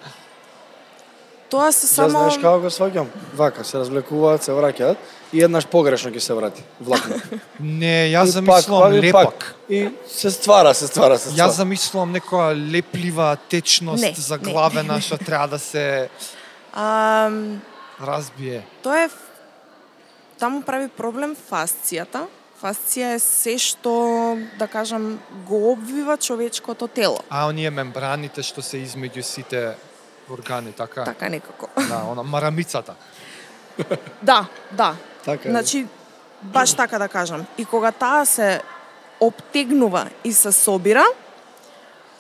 тоа 1.49 1.69
се 1.71 1.85
Ја 1.87 1.93
само 1.93 2.09
знаеш 2.09 2.37
како 2.41 2.59
го 2.59 2.69
сваќам? 2.73 3.07
Вака, 3.37 3.63
се 3.63 3.77
развлекуваат, 3.77 4.43
се 4.43 4.51
враќаат 4.51 4.97
и 5.31 5.43
еднаш 5.45 5.67
погрешно 5.69 6.09
ќе 6.11 6.19
се 6.19 6.33
врати. 6.33 6.63
Влакно. 6.81 7.15
Не, 7.59 8.09
јас 8.11 8.33
замислувам 8.33 8.91
пак, 8.91 9.03
лепак. 9.03 9.25
пак. 9.29 9.55
И 9.69 9.89
се 10.09 10.31
ствара, 10.31 10.73
се 10.73 10.87
ствара, 10.87 11.17
се 11.17 11.29
ствара. 11.29 11.45
Јас 11.45 11.55
замислувам 11.61 12.11
некоја 12.17 12.49
леплива 12.57 13.37
течност 13.49 14.01
Не, 14.03 14.13
за 14.17 14.37
не. 14.37 14.43
главена 14.51 14.97
што 15.01 15.17
треба 15.21 15.47
да 15.47 15.59
се 15.59 16.09
А, 16.73 17.29
Разбие. 18.01 18.65
тоа 18.83 19.05
е 19.05 19.09
таму 20.39 20.59
прави 20.65 20.89
проблем 20.89 21.35
фасцијата. 21.37 22.25
Фасција 22.55 23.15
е 23.15 23.19
се 23.19 23.57
што, 23.59 24.37
да 24.59 24.67
кажам, 24.67 25.19
го 25.47 25.71
обвива 25.71 26.17
човечкото 26.17 26.87
тело. 26.87 27.19
А 27.29 27.47
оние 27.47 27.69
мембраните 27.69 28.43
што 28.43 28.63
се 28.63 28.79
измеѓу 28.79 29.21
сите 29.21 29.75
органи, 30.31 30.71
така? 30.71 31.03
Така 31.03 31.29
некако. 31.29 31.67
Да, 31.75 32.03
она 32.11 32.23
марамицата. 32.23 32.95
Да, 34.23 34.45
да. 34.71 34.95
Така. 35.25 35.49
Значи, 35.49 35.87
баш 36.41 36.73
така 36.73 36.99
да 36.99 37.07
кажам. 37.07 37.45
И 37.57 37.65
кога 37.65 37.91
таа 37.91 38.25
се 38.25 38.61
обтегнува 39.19 40.09
и 40.23 40.33
се 40.33 40.51
собира, 40.51 41.03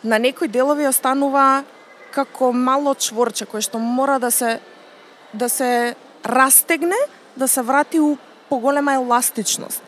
на 0.03 0.19
некои 0.19 0.47
делови 0.47 0.87
останува 0.87 1.63
како 2.11 2.51
мало 2.53 2.93
чворче 2.95 3.45
кое 3.45 3.63
што 3.63 3.79
мора 3.79 4.19
да 4.19 4.31
се 4.31 4.59
да 5.33 5.49
се 5.49 5.95
растегне, 6.25 6.99
да 7.37 7.47
се 7.47 7.61
врати 7.61 7.99
у 7.99 8.17
поголема 8.49 8.93
еластичност. 8.93 9.81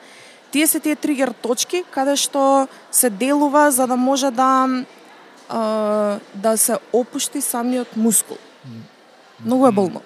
Тие 0.57 0.67
се 0.67 0.79
тие 0.79 0.95
тригер 0.95 1.29
точки 1.37 1.83
каде 1.93 2.15
што 2.17 2.65
се 2.89 3.11
делува 3.13 3.69
за 3.71 3.85
да 3.85 3.93
може 3.95 4.31
да 4.33 4.65
а, 5.49 6.17
да 6.33 6.57
се 6.57 6.79
опушти 6.89 7.41
самиот 7.41 7.93
мускул. 7.95 8.37
Многу 9.45 9.67
е 9.67 9.71
болно. 9.71 10.01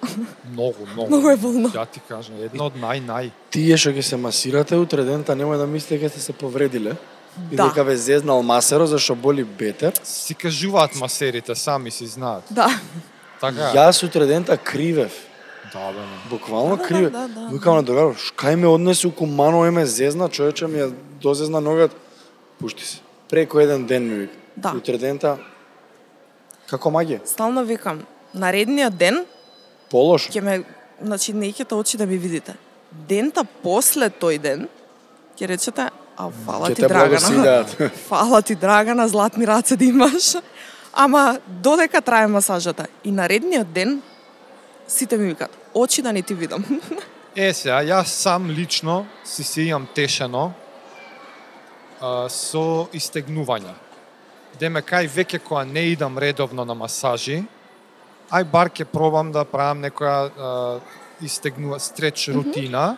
Многу, 0.52 0.84
многу. 0.94 1.08
Многу 1.08 1.30
е 1.30 1.38
болно. 1.38 1.72
Ја 1.72 1.88
ти 1.88 2.04
кажам, 2.04 2.36
едно 2.44 2.68
од 2.68 2.76
нај-нај. 2.76 3.32
Тие 3.48 3.80
што 3.80 3.96
ќе 3.96 4.04
се 4.04 4.20
масирате 4.20 4.76
утре 4.76 5.08
дента 5.08 5.40
немој 5.40 5.56
да 5.56 5.72
мислите 5.72 6.04
дека 6.04 6.12
сте 6.12 6.20
се 6.20 6.34
повредиле. 6.36 7.00
И 7.48 7.56
Да. 7.56 7.72
дека 7.72 7.88
ве 7.88 7.96
зезнал 7.96 8.44
масеро 8.44 8.92
зашто 8.92 9.16
боли 9.16 9.48
бетер. 9.48 9.96
Си 10.04 10.36
кажуваат 10.36 11.00
масерите, 11.00 11.56
сами 11.56 11.92
си 11.92 12.12
знаат. 12.12 12.44
Да. 12.52 12.68
Така? 13.40 13.72
Јас 13.72 14.04
утре 14.04 14.28
дента 14.28 14.58
кривев. 14.58 15.31
Да, 15.74 15.92
бе. 15.92 16.00
Буквално 16.30 16.76
Да, 16.76 16.82
да, 16.82 16.88
криве. 16.88 17.10
да, 17.10 17.28
да, 17.28 17.50
Викам 17.52 17.76
на 17.76 17.84
догаров, 17.84 18.18
шкај 18.18 18.56
ме 18.56 18.68
однесе 18.68 19.08
у 19.08 19.12
кумано 19.12 19.66
и 19.66 19.72
ме 19.72 19.86
зезна, 19.86 20.30
човече 20.30 20.68
ми 20.68 20.80
ја 20.80 20.94
дозезна 21.22 21.62
ногат. 21.62 21.92
Пушти 22.60 22.86
се. 22.86 23.00
Преко 23.30 23.60
еден 23.60 23.86
ден 23.86 24.04
ми 24.04 24.16
вика. 24.16 24.34
Да. 24.58 24.74
Утре 24.78 24.98
дента 24.98 25.38
како 26.70 26.92
магија. 26.92 27.20
Стално 27.26 27.64
викам, 27.66 28.04
наредниот 28.36 28.96
ден 28.98 29.26
Полошо. 29.90 30.32
ќе 30.32 30.42
ме, 30.42 30.64
значи 31.02 31.34
не 31.34 31.52
ќе 31.52 31.74
очи 31.74 31.98
да 31.98 32.06
ми 32.06 32.18
видите. 32.18 32.56
Дента 32.92 33.44
после 33.64 34.10
тој 34.10 34.38
ден 34.40 34.68
ќе 35.40 35.48
речете, 35.48 35.90
а 36.18 36.30
фала 36.46 36.74
ти 36.76 36.82
Драгана. 36.82 37.18
благословијат. 37.18 37.90
фала 38.10 38.42
ти 38.42 38.56
Драгана, 38.56 39.08
златни 39.08 39.48
раце 39.48 39.76
да 39.76 39.86
имаш. 39.86 40.36
Ама 40.94 41.40
додека 41.48 42.02
трае 42.02 42.28
масажата 42.28 42.88
и 43.04 43.12
наредниот 43.12 43.72
ден 43.74 44.02
сите 44.92 45.18
ми 45.18 45.28
викаат, 45.28 45.58
очи 45.74 46.02
да 46.02 46.14
не 46.14 46.22
ти 46.22 46.34
видам. 46.34 46.66
Е, 47.36 47.54
сега, 47.54 47.80
јас 47.80 48.12
сам 48.12 48.50
лично 48.50 49.06
си 49.24 49.44
се 49.44 49.62
имам 49.62 49.88
тешено 49.96 50.52
а, 52.02 52.28
со 52.28 52.90
истегнување. 52.92 53.72
Деме 54.60 54.82
кај 54.84 55.08
веќе 55.08 55.40
кога 55.40 55.64
не 55.64 55.94
идам 55.94 56.18
редовно 56.20 56.66
на 56.68 56.76
масажи, 56.76 57.40
ај 58.28 58.44
бар 58.52 58.68
ќе 58.68 58.84
пробам 58.84 59.32
да 59.32 59.46
правам 59.48 59.80
некоја 59.80 60.28
а, 60.28 60.80
истегнува 61.24 61.80
стреч 61.80 62.28
рутина. 62.36 62.98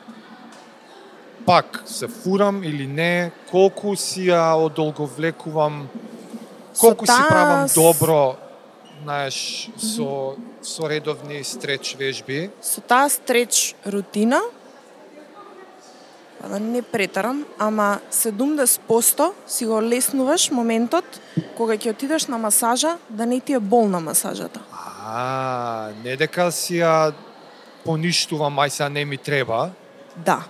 Пак 1.46 1.84
се 1.86 2.08
фурам 2.08 2.64
или 2.64 2.88
не, 2.88 3.32
колку 3.52 3.96
си 3.96 4.32
ја 4.32 4.56
одолговлекувам, 4.66 5.90
колку 6.80 7.06
Со 7.06 7.14
си 7.14 7.22
правам 7.30 7.68
добро, 7.76 8.36
знаеш, 9.04 9.70
со 9.78 10.36
со 10.62 10.88
редовни 10.88 11.44
стреч 11.44 11.96
вежби. 12.00 12.50
Со 12.62 12.82
таа 12.82 13.10
стреч 13.10 13.76
рутина, 13.86 14.40
па 16.42 16.48
да 16.50 16.60
не 16.60 16.82
претарам, 16.82 17.46
ама 17.60 18.00
70% 18.12 19.32
си 19.48 19.66
го 19.66 19.82
леснуваш 19.82 20.52
моментот 20.52 21.06
кога 21.58 21.76
ќе 21.78 21.92
отидеш 21.92 22.28
на 22.28 22.38
масажа 22.38 22.98
да 23.10 23.26
не 23.26 23.40
ти 23.40 23.54
е 23.54 23.60
болна 23.60 24.00
масажата. 24.00 24.60
А, 25.06 25.90
не 26.04 26.16
дека 26.16 26.52
си 26.52 26.80
ја 26.80 27.14
поништувам, 27.84 28.56
ај 28.56 28.68
сега 28.68 28.90
не 28.90 29.06
ми 29.06 29.18
треба. 29.18 29.70
Да. 30.16 30.44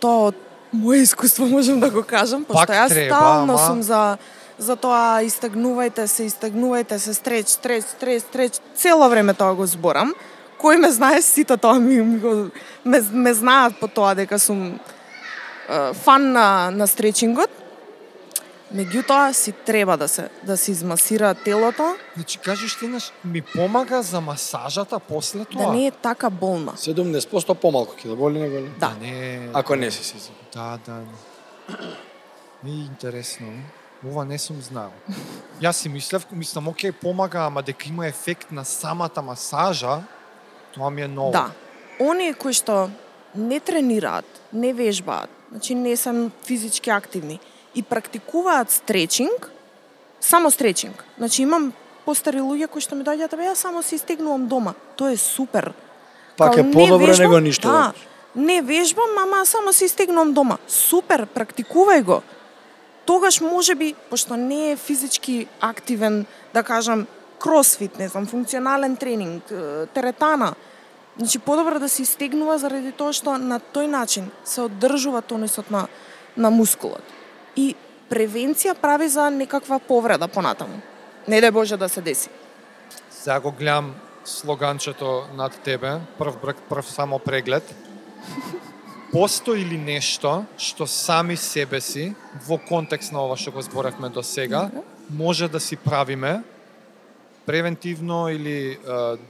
Тоа 0.00 0.28
од 0.28 0.36
моје 0.74 1.02
искуство 1.02 1.46
можам 1.46 1.80
да 1.80 1.90
го 1.90 2.02
кажам, 2.02 2.44
пошто 2.44 2.72
јас 2.72 2.88
треба, 2.88 3.16
стално 3.16 3.52
ама- 3.56 3.66
сум 3.66 3.82
за 3.82 4.16
за 4.58 4.76
тоа 4.76 5.22
истегнувајте 5.22 6.06
се, 6.06 6.26
истегнувајте 6.26 6.98
се, 6.98 7.14
стреч, 7.14 7.46
стреч, 7.48 7.84
стреч, 7.84 8.22
стреч, 8.22 8.52
цело 8.74 9.08
време 9.08 9.34
тоа 9.34 9.54
го 9.54 9.66
зборам. 9.66 10.14
Кој 10.58 10.80
ме 10.82 10.90
знае, 10.90 11.22
сите 11.22 11.56
тоа 11.56 11.78
ми, 11.78 12.02
ми 12.02 12.18
го, 12.18 12.50
ме, 12.84 13.00
ме 13.12 13.34
знаат 13.34 13.78
по 13.80 13.88
тоа 13.88 14.14
дека 14.18 14.38
сум 14.38 14.74
е, 14.74 15.92
фан 15.94 16.32
на, 16.32 16.70
на 16.70 16.86
стречингот. 16.86 17.50
Меѓутоа 18.74 19.32
си 19.32 19.52
треба 19.64 19.96
да 19.96 20.08
се 20.08 20.28
да 20.42 20.56
се 20.56 20.70
измасира 20.70 21.34
телото, 21.34 21.96
Значи, 22.16 22.38
кажеш 22.38 22.76
ти, 22.78 22.86
наш, 22.88 23.12
ми 23.24 23.42
помага 23.42 24.02
за 24.02 24.20
масажата 24.20 24.98
после 24.98 25.44
тоа? 25.44 25.66
да 25.66 25.72
не 25.72 25.86
е 25.86 25.90
така 25.90 26.30
болно. 26.30 26.72
70% 26.76 27.54
помалку 27.54 27.94
ќе 27.96 28.08
да 28.08 28.16
боли 28.16 28.38
него 28.38 28.56
ли? 28.56 28.70
Да. 28.80 28.92
Не, 29.00 29.48
Ако 29.54 29.76
не 29.76 29.90
си 29.90 30.04
си. 30.04 30.30
Да, 30.54 30.78
да. 30.86 31.00
Не 32.64 32.70
е 32.82 32.84
интересно. 32.90 33.46
Ова 34.06 34.24
не 34.24 34.38
сум 34.38 34.62
знал. 34.62 34.92
Јас 35.60 35.72
си 35.72 35.88
мислев, 35.88 36.26
мислам, 36.32 36.68
окей, 36.68 36.92
помага, 36.92 37.38
ама 37.38 37.62
дека 37.62 37.88
има 37.88 38.06
ефект 38.06 38.52
на 38.52 38.64
самата 38.64 39.22
масажа, 39.22 40.00
тоа 40.74 40.90
ми 40.90 41.02
е 41.02 41.08
ново. 41.08 41.32
Да. 41.32 41.50
Оние 42.00 42.34
кои 42.34 42.52
што 42.54 42.90
не 43.34 43.58
тренираат, 43.60 44.24
не 44.52 44.72
вежбаат, 44.72 45.30
значи 45.50 45.74
не 45.74 45.96
се 45.96 46.30
физички 46.46 46.90
активни 46.90 47.40
и 47.74 47.82
практикуваат 47.82 48.70
стречинг, 48.70 49.50
само 50.20 50.50
стречинг. 50.50 51.04
Значи 51.18 51.42
имам 51.42 51.72
постари 52.06 52.38
луѓе 52.38 52.68
кои 52.70 52.80
што 52.80 52.94
ми 52.94 53.02
доаѓаат, 53.04 53.34
абе 53.34 53.50
јас 53.50 53.54
само 53.66 53.82
се 53.82 53.98
истегнувам 53.98 54.46
дома. 54.46 54.74
Тоа 54.96 55.10
е 55.12 55.16
супер. 55.16 55.72
Пак 56.36 56.54
Као, 56.54 56.60
е 56.60 56.62
не 56.62 56.72
подобро 56.72 57.06
вежбам- 57.06 57.18
него 57.18 57.40
ништо. 57.40 57.68
Да, 57.68 57.92
не 58.36 58.62
вежбам, 58.62 59.10
ама 59.18 59.46
само 59.46 59.72
се 59.72 59.84
истегнувам 59.84 60.32
дома. 60.32 60.58
Супер, 60.68 61.26
практикувај 61.26 62.02
го. 62.02 62.22
Тогаш 63.08 63.40
може 63.40 63.74
би, 63.74 63.94
пошто 64.10 64.36
не 64.36 64.72
е 64.72 64.76
физички 64.76 65.46
активен, 65.60 66.26
да 66.54 66.62
кажам, 66.62 67.06
кросфит, 67.40 67.98
не 67.98 68.08
знам, 68.08 68.26
функционален 68.26 68.96
тренинг, 68.96 69.44
теретана, 69.94 70.54
Значи 71.18 71.38
подобро 71.38 71.78
да 71.78 71.88
се 71.88 72.02
истегнува 72.02 72.58
заради 72.62 72.92
тоа 72.94 73.10
што 73.10 73.34
на 73.42 73.58
тој 73.58 73.90
начин 73.90 74.28
се 74.46 74.62
одржува 74.68 75.22
тонусот 75.26 75.70
на 75.70 75.88
на 76.36 76.50
мускулот. 76.54 77.02
И 77.56 77.74
превенција 78.10 78.76
прави 78.78 79.08
за 79.10 79.26
некаква 79.30 79.80
повреда 79.82 80.28
понатаму. 80.28 80.78
Не 81.26 81.42
дај 81.42 81.50
Боже 81.50 81.76
да 81.76 81.88
се 81.88 82.00
деси. 82.00 82.30
Сега 83.10 83.40
го 83.40 83.50
гледам 83.50 83.94
слоганчето 84.24 85.26
над 85.34 85.58
тебе, 85.64 85.98
прв 86.18 86.38
брак, 86.42 86.56
прв 86.70 86.86
само 86.86 87.18
преглед. 87.18 87.74
Постои 89.12 89.64
ли 89.64 89.78
нешто 89.78 90.44
што 90.60 90.84
сами 90.86 91.36
себе 91.36 91.80
си, 91.80 92.12
во 92.44 92.58
контекст 92.60 93.12
на 93.12 93.24
ова 93.24 93.36
што 93.40 93.54
го 93.56 93.62
зборевме 93.64 94.12
до 94.12 94.22
сега, 94.22 94.68
може 95.08 95.48
да 95.48 95.60
си 95.60 95.76
правиме 95.76 96.42
превентивно 97.46 98.28
или 98.28 98.76
е, 98.76 98.76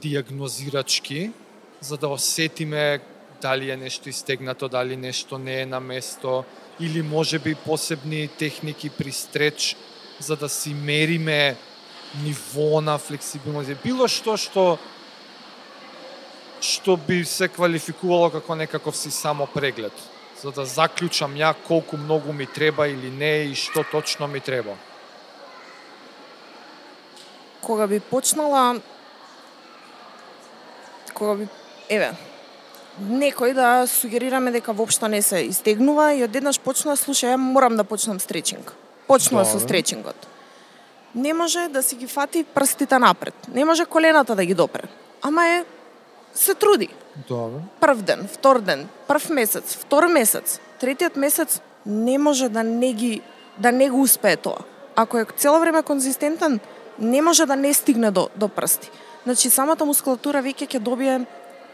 диагнозирачки, 0.01 1.31
за 1.79 1.97
да 1.97 2.07
осетиме 2.07 2.99
дали 3.41 3.71
е 3.71 3.77
нешто 3.77 4.09
истегнато, 4.09 4.67
дали 4.67 4.97
нешто 4.97 5.37
не 5.37 5.61
е 5.61 5.65
на 5.65 5.79
место, 5.79 6.43
или 6.79 7.01
може 7.01 7.39
би 7.39 7.55
посебни 7.55 8.27
техники 8.27 8.89
при 8.89 9.11
стреч, 9.11 9.75
за 10.19 10.35
да 10.35 10.49
си 10.49 10.73
мериме 10.73 11.55
ниво 12.23 12.81
на 12.81 12.97
флексибилност, 12.97 13.79
било 13.83 14.07
што 14.11 14.35
што 14.35 14.75
што 16.61 16.97
би 16.97 17.23
се 17.25 17.47
квалификувало 17.47 18.29
како 18.29 18.55
некаков 18.55 18.97
си 18.97 19.11
само 19.11 19.47
преглед, 19.47 19.93
за 20.41 20.51
да 20.51 20.65
заклучам 20.65 21.35
ја 21.35 21.53
колку 21.67 21.97
многу 21.97 22.33
ми 22.33 22.45
треба 22.45 22.87
или 22.87 23.09
не 23.09 23.51
и 23.51 23.55
што 23.55 23.83
точно 23.91 24.27
ми 24.27 24.39
треба. 24.39 24.75
Кога 27.61 27.87
би 27.87 27.99
почнала 27.99 28.81
кога 31.13 31.35
би 31.35 31.47
еве 31.89 32.15
некој 32.99 33.53
да 33.55 33.87
сугерираме 33.87 34.51
дека 34.51 34.73
воопшто 34.73 35.07
не 35.07 35.21
се 35.21 35.39
истегнува 35.47 36.13
и 36.13 36.23
одеднаш 36.23 36.59
почнува 36.59 36.97
слушај, 36.99 37.35
морам 37.35 37.77
да 37.77 37.83
почнам 37.83 38.19
стречинг. 38.19 38.73
Почнува 39.07 39.45
со 39.45 39.59
стречингот. 39.59 40.27
Не 41.15 41.33
може 41.33 41.67
да 41.69 41.83
си 41.83 41.95
ги 41.95 42.07
фати 42.07 42.43
прстите 42.43 42.99
напред. 42.99 43.33
Не 43.53 43.65
може 43.65 43.85
колената 43.85 44.35
да 44.35 44.45
ги 44.45 44.53
допре. 44.53 44.83
Ама 45.21 45.47
е 45.47 45.65
се 46.33 46.53
труди. 46.53 46.89
Добро. 47.27 47.59
прв 47.79 48.01
ден, 48.01 48.27
втор 48.31 48.59
ден, 48.59 48.87
прв 49.07 49.29
месец, 49.29 49.75
втор 49.75 50.07
месец, 50.07 50.59
третиот 50.79 51.15
месец 51.15 51.61
не 51.85 52.17
може 52.17 52.49
да 52.49 52.63
не 52.63 52.93
ги 52.93 53.21
да 53.57 53.71
не 53.71 53.89
го 53.89 54.01
успее 54.01 54.37
тоа. 54.37 54.57
Ако 54.95 55.17
е 55.17 55.25
цело 55.37 55.59
време 55.59 55.83
конзистентен, 55.83 56.59
не 56.99 57.21
може 57.21 57.45
да 57.45 57.55
не 57.55 57.73
стигне 57.73 58.11
до 58.11 58.29
до 58.35 58.47
прсти. 58.47 58.89
Значи 59.23 59.49
самата 59.49 59.85
мускулатура 59.85 60.39
веќе 60.41 60.67
ќе 60.67 60.79
добие 60.79 61.25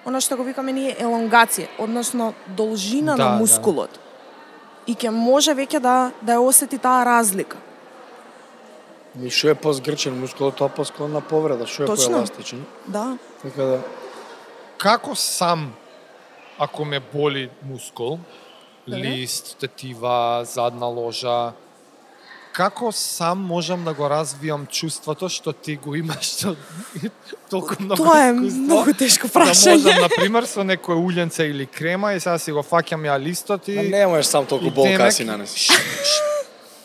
она 0.06 0.22
што 0.22 0.38
го 0.38 0.44
викаме 0.44 0.72
ние 0.74 0.96
елонгација, 1.00 1.68
односно 1.80 2.34
должина 2.48 3.15
Да, 3.15 3.24
на 3.26 3.32
да. 3.32 3.38
мускулот. 3.39 4.00
И 4.88 4.96
ќе 4.96 5.10
може 5.10 5.52
веќе 5.54 5.80
да 5.80 6.12
да 6.22 6.34
ја 6.34 6.41
осети 6.46 6.78
таа 6.78 7.06
разлика. 7.06 7.58
И 9.24 9.30
што 9.30 9.50
е 9.50 9.56
позгрчен 9.56 10.13
мускулот, 10.20 10.56
тоа 10.56 10.70
посклон 10.70 11.13
на 11.13 11.22
повреда, 11.22 11.65
што 11.68 11.84
е 11.84 11.86
Точно. 11.86 12.12
поеластичен. 12.12 12.65
Да. 12.88 13.18
Така 13.41 13.63
да, 13.63 13.80
Како 14.78 15.16
сам, 15.16 15.74
ако 16.60 16.86
ме 16.86 17.00
боли 17.00 17.50
мускул, 17.64 18.20
лист, 18.88 19.58
тетива, 19.60 20.44
задна 20.46 20.86
ложа, 20.86 21.54
како 22.56 22.92
сам 22.92 23.42
можам 23.44 23.84
да 23.84 23.94
го 23.94 24.08
развиам 24.10 24.64
чувството 24.72 25.28
што 25.30 25.52
ти 25.52 25.76
го 25.76 25.96
имаш 25.96 26.24
што 26.38 26.54
толку 27.52 27.76
многу 27.80 28.04
Тоа 28.04 28.30
е 28.30 28.34
многу 28.34 28.94
тешко 28.94 29.28
Да 29.34 29.40
можам, 29.40 29.52
прашање. 29.52 30.02
на 30.02 30.08
пример, 30.10 30.48
со 30.48 30.64
некој 30.64 30.96
улјенце 30.96 31.50
или 31.50 31.66
крема 31.68 32.14
и 32.14 32.20
сега 32.20 32.38
си 32.40 32.52
го 32.56 32.64
фаќам 32.64 33.04
ја 33.04 33.20
листот 33.20 33.68
и... 33.68 33.76
Не 33.92 34.08
можеш 34.08 34.32
сам 34.32 34.46
толку 34.46 34.72
болка 34.72 35.12
си 35.12 35.28
нанеси. 35.28 35.60
ш- 35.68 35.74
ш- 36.04 36.24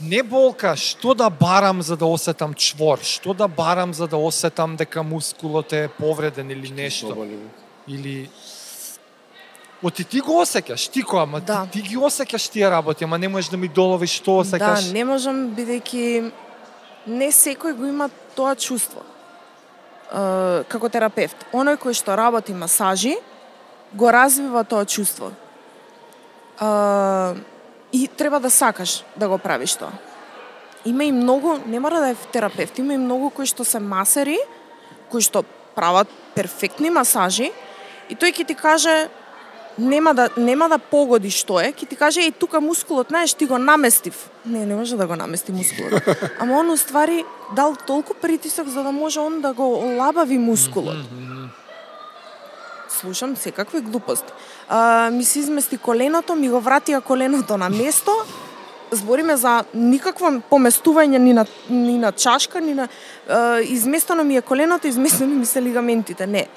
Не 0.01 0.23
болка, 0.23 0.75
што 0.77 1.15
да 1.15 1.31
барам 1.31 1.83
за 1.83 1.97
да 1.97 2.07
осетам 2.09 2.55
чвор, 2.55 2.99
што 3.05 3.35
да 3.35 3.47
барам 3.47 3.95
за 3.95 4.09
да 4.09 4.17
осетам 4.17 4.75
дека 4.77 5.03
мускулот 5.03 5.73
е 5.73 5.89
повреден 5.89 6.51
или 6.51 6.71
нешто. 6.73 7.15
Или 7.91 8.31
Оти 9.83 10.05
ти 10.05 10.21
го 10.21 10.43
осеќаш, 10.43 10.91
ти 10.93 11.01
која, 11.01 11.25
ма 11.25 11.41
Да. 11.41 11.65
ти, 11.73 11.81
ти 11.81 11.89
ги 11.89 11.97
осеќаш 11.97 12.51
тие 12.53 12.69
работи, 12.71 13.05
ама 13.05 13.19
не 13.19 13.29
можеш 13.29 13.49
да 13.51 13.57
ми 13.57 13.69
доловиш 13.69 14.21
што 14.21 14.33
Да, 14.37 14.45
осеќаш. 14.45 14.93
не 14.93 15.05
можам 15.05 15.57
бидејќи 15.57 16.31
не 17.07 17.29
секој 17.33 17.73
го 17.73 17.87
има 17.87 18.11
тоа 18.37 18.55
чувство. 18.55 19.01
Е, 20.13 20.65
како 20.69 20.89
терапевт, 20.89 21.47
оној 21.53 21.79
кој 21.81 21.97
што 21.97 22.13
работи 22.17 22.53
масажи 22.53 23.17
го 23.97 24.13
развива 24.13 24.65
тоа 24.65 24.85
чувство. 24.85 25.33
Е, 26.61 27.41
и 27.93 28.09
треба 28.09 28.41
да 28.41 28.51
сакаш 28.51 29.03
да 29.17 29.29
го 29.29 29.39
правиш 29.39 29.75
тоа. 29.81 29.93
Има 30.85 31.05
и 31.05 31.13
многу, 31.13 31.57
не 31.67 31.81
мора 31.81 32.01
да 32.01 32.09
е 32.11 32.15
терапевт, 32.15 32.79
има 32.79 32.95
и 32.95 32.99
многу 32.99 33.31
кои 33.31 33.47
што 33.47 33.65
се 33.65 33.81
масери, 33.81 34.37
кои 35.09 35.21
што 35.25 35.43
прават 35.75 36.09
перфектни 36.35 36.91
масажи 36.91 37.53
и 38.11 38.17
тој 38.19 38.35
ќе 38.35 38.47
ти 38.47 38.55
каже 38.55 39.09
нема 39.79 40.15
да 40.15 40.29
нема 40.37 40.69
да 40.69 40.79
погоди 40.79 41.31
што 41.31 41.61
е, 41.61 41.73
ќе 41.73 41.89
ти 41.89 41.97
каже 41.97 42.21
еј 42.27 42.35
тука 42.39 42.61
мускулот, 42.61 43.09
знаеш, 43.09 43.35
ти 43.35 43.47
го 43.47 43.59
наместив. 43.59 44.29
Не, 44.45 44.67
не 44.67 44.75
може 44.75 44.97
да 44.97 45.07
го 45.07 45.17
намести 45.17 45.53
мускулот. 45.53 46.03
Ама 46.41 46.59
он 46.59 46.71
уствари 46.71 47.25
дал 47.57 47.77
толку 47.87 48.15
притисок 48.15 48.69
за 48.69 48.83
да 48.83 48.93
може 48.93 49.21
он 49.21 49.41
да 49.41 49.53
го 49.53 49.75
олабави 49.75 50.39
мускулот. 50.39 51.07
Слушам 52.89 53.37
секакви 53.37 53.81
глупости. 53.81 54.33
А, 54.69 55.11
ми 55.11 55.25
се 55.25 55.39
измести 55.39 55.79
коленото, 55.79 56.35
ми 56.35 56.51
го 56.51 56.61
вратија 56.61 57.01
коленото 57.01 57.57
на 57.57 57.71
место. 57.71 58.13
Збориме 58.91 59.37
за 59.37 59.65
никакво 59.75 60.43
поместување 60.51 61.19
ни 61.19 61.33
на, 61.33 61.47
ни 61.71 61.99
на 61.99 62.13
чашка, 62.13 62.61
ни 62.61 62.75
на... 62.75 62.89
А, 63.29 63.61
изместено 63.61 64.25
ми 64.25 64.37
е 64.37 64.43
коленото, 64.43 64.87
изместени 64.87 65.35
ми 65.35 65.47
се 65.47 65.63
лигаментите. 65.63 66.27
Не. 66.27 66.49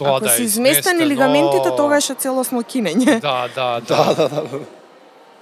Тоа 0.00 0.16
Ако 0.16 0.24
да 0.24 0.32
е 0.32 0.36
се 0.36 0.42
изместени 0.42 1.06
лигаментите, 1.06 1.70
тогаш 1.76 2.10
е 2.10 2.14
целосно 2.14 2.62
кинење. 2.64 3.20
Да, 3.20 3.48
да, 3.54 3.80
да. 3.80 3.96
Да, 3.96 4.14
да, 4.14 4.28
да. 4.28 4.42
да. 4.48 4.60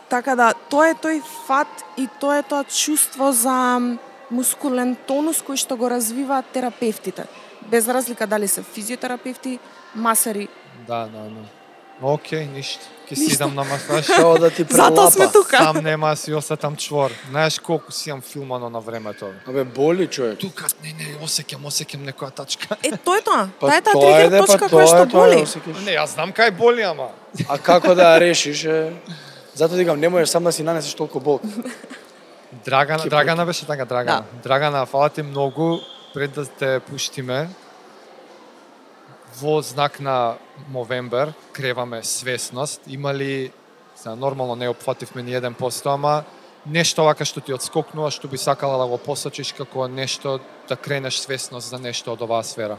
Така 0.09 0.35
да, 0.35 0.53
тоа 0.73 0.89
е 0.91 0.95
тој 0.99 1.21
фат 1.47 1.85
и 2.01 2.09
тоа 2.21 2.41
е 2.41 2.43
тоа 2.43 2.65
чувство 2.65 3.31
за 3.31 3.55
мускулен 4.35 4.97
тонус 5.07 5.45
кој 5.45 5.61
што 5.61 5.77
го 5.77 5.91
развиваат 5.93 6.49
терапевтите. 6.53 7.29
Без 7.71 7.89
разлика 7.89 8.27
дали 8.27 8.49
се 8.49 8.63
физиотерапевти, 8.63 9.59
масери. 9.95 10.49
Да, 10.89 11.07
да, 11.07 11.29
да. 11.29 11.45
Океј, 12.03 12.47
ништо. 12.55 12.85
Ке 13.09 13.17
сидам 13.17 13.55
на 13.55 13.65
масаж. 13.65 14.07
Тоа 14.21 14.39
да 14.39 14.51
ти 14.51 14.65
прелапа. 14.65 14.95
Затоа 14.95 15.11
сме 15.11 15.33
тука. 15.33 15.57
Сам 15.57 15.77
нема 15.85 16.11
да 16.11 16.17
си 16.17 16.35
осетам 16.35 16.77
чвор. 16.77 17.11
Знаеш 17.31 17.59
колку 17.59 17.93
си 17.93 18.11
имам 18.11 18.21
филмано 18.21 18.71
на 18.71 18.81
времето. 18.81 19.27
Абе, 19.49 19.65
боли 19.65 20.07
човек. 20.07 20.39
Тука, 20.39 20.67
не, 20.85 20.93
не, 20.93 21.17
осеќам, 21.25 21.65
осеќам 21.65 22.05
некоја 22.05 22.31
тачка. 22.31 22.77
Е, 22.85 22.93
тоа 22.97 23.19
е 23.19 23.23
тоа. 23.25 23.49
Па 23.61 23.67
Таа 23.69 23.77
е 23.79 23.83
таа 23.83 23.93
тоа 23.93 24.11
е, 24.11 24.15
тригер 24.15 24.31
де, 24.31 24.39
па 24.39 24.47
точка 24.47 24.69
тоа 24.69 24.79
која 24.79 24.85
е, 24.85 24.87
што 24.87 25.07
тоа 25.09 25.27
е, 25.27 25.45
боли. 25.65 25.85
Не, 25.85 25.93
јас 25.97 26.15
знам 26.15 26.33
кај 26.37 26.51
боли, 26.51 26.85
ама. 26.85 27.09
А 27.49 27.59
како 27.59 27.95
да 27.95 28.15
ја 28.15 28.21
решиш 28.21 28.65
е... 28.65 28.93
Затоа 29.55 29.81
дигам, 29.81 29.99
не 30.01 30.09
можеш 30.09 30.29
сам 30.29 30.45
да 30.45 30.53
си 30.53 30.63
нанесеш 30.63 30.95
толку 30.95 31.21
болка. 31.21 31.49
Драгана, 32.65 33.09
Драгана 33.09 33.47
беше 33.47 33.67
така, 33.67 33.85
Драгана. 33.85 34.25
Драгана, 34.43 34.87
фала 34.87 35.09
ти 35.09 35.23
многу 35.23 35.79
пред 36.15 36.33
да 36.33 36.47
те 36.47 36.81
пуштиме. 36.81 37.49
Во 39.41 39.63
знак 39.63 40.01
на 40.01 40.35
Мовембер 40.71 41.33
креваме 41.53 42.03
свесност. 42.03 42.81
Има 42.87 43.15
ли, 43.15 43.53
сега 43.97 44.15
нормално 44.15 44.57
не 44.57 44.69
опфативме 44.69 45.23
ни 45.23 45.35
еден 45.35 45.55
посто, 45.55 45.89
ама 45.89 46.25
нешто 46.67 47.05
вака 47.05 47.25
што 47.25 47.41
ти 47.41 47.55
одскокнува, 47.55 48.11
што 48.11 48.29
би 48.29 48.39
сакала 48.39 48.79
да 48.79 48.87
го 48.91 48.99
посочиш 48.99 49.53
како 49.53 49.89
нешто 49.89 50.39
да 50.69 50.77
кренеш 50.77 51.21
свесност 51.23 51.71
за 51.71 51.79
нешто 51.79 52.13
од 52.13 52.23
оваа 52.23 52.43
сфера? 52.43 52.79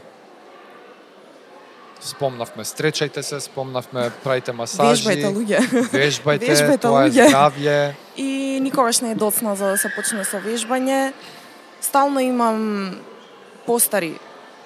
Спомнавме, 2.00 2.64
стречајте 2.64 3.20
се, 3.20 3.40
спомнавме, 3.40 4.08
правите 4.24 4.52
масажи. 4.52 5.04
Вежбајте 5.04 5.28
луѓе. 5.32 5.58
Вежбајте, 5.92 6.48
Вежбајте, 6.48 6.80
тоа 6.80 7.04
е 7.04 7.10
луѓе. 7.10 7.28
здравје. 7.28 7.78
И 8.16 8.60
никогаш 8.60 9.00
не 9.00 9.12
е 9.12 9.14
доцна 9.14 9.56
за 9.56 9.72
да 9.72 9.76
се 9.78 9.92
почне 9.96 10.24
со 10.24 10.40
вежбање. 10.40 11.12
Стално 11.80 12.20
имам 12.20 13.00
постари 13.66 14.16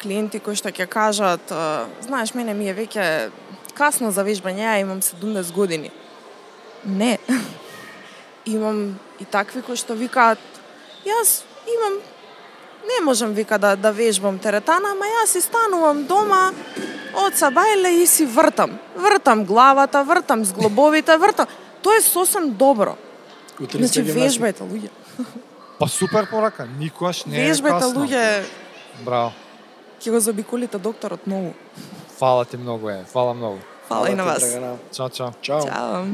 клиенти 0.05 0.41
кои 0.45 0.57
што 0.57 0.69
ќе 0.69 0.87
кажат, 0.87 1.53
«А, 1.53 1.89
знаеш, 2.05 2.35
мене 2.37 2.55
ми 2.55 2.69
е 2.69 2.77
веќе 2.77 3.05
касно 3.75 4.13
за 4.13 4.25
вежбање, 4.25 4.61
ја 4.61 4.81
имам 4.85 5.01
70 5.01 5.53
години. 5.53 5.91
Не. 6.85 7.19
имам 8.57 8.99
и 9.21 9.25
такви 9.25 9.63
кои 9.65 9.77
што 9.81 9.97
викаат, 9.97 10.39
јас 11.09 11.41
имам 11.65 12.03
не 12.85 13.05
можам 13.05 13.33
вика 13.33 13.59
да 13.59 13.77
да 13.77 13.93
вежбам 13.93 14.39
теретана, 14.39 14.93
ама 14.93 15.09
јас 15.09 15.33
си 15.33 15.41
станувам 15.41 16.05
дома 16.05 16.53
од 17.17 17.33
сабајле 17.33 18.03
и 18.03 18.07
си 18.07 18.27
вртам. 18.27 18.77
Вртам 18.97 19.45
главата, 19.45 20.05
вртам 20.05 20.45
зглобовите, 20.45 21.17
вртам. 21.17 21.47
Тоа 21.83 21.97
е 21.97 22.03
сосем 22.03 22.53
добро. 22.53 22.97
Утре 23.61 23.87
Значи 23.87 24.05
вежбајте 24.05 24.69
луѓе. 24.69 24.91
Па 25.79 25.89
супер 25.89 26.29
порака, 26.31 26.69
никогаш 26.79 27.25
не 27.25 27.41
е 27.41 27.49
Вежбајте 27.51 27.89
луѓе, 27.95 28.45
Браво. 29.03 29.33
Ќе 30.05 30.11
го 30.11 30.21
забиколите 30.21 30.79
докторот 30.79 31.27
многу. 31.27 31.55
Фала 32.19 32.45
ти 32.45 32.57
многу 32.57 32.91
е. 32.91 33.05
Фала 33.09 33.35
многу. 33.35 33.59
Фала 33.89 34.11
и 34.11 34.15
на 34.15 34.25
вас. 34.25 34.45
Чао, 34.93 35.09
чао. 35.09 35.33
Чао. 35.41 35.61
Чао. 35.65 36.05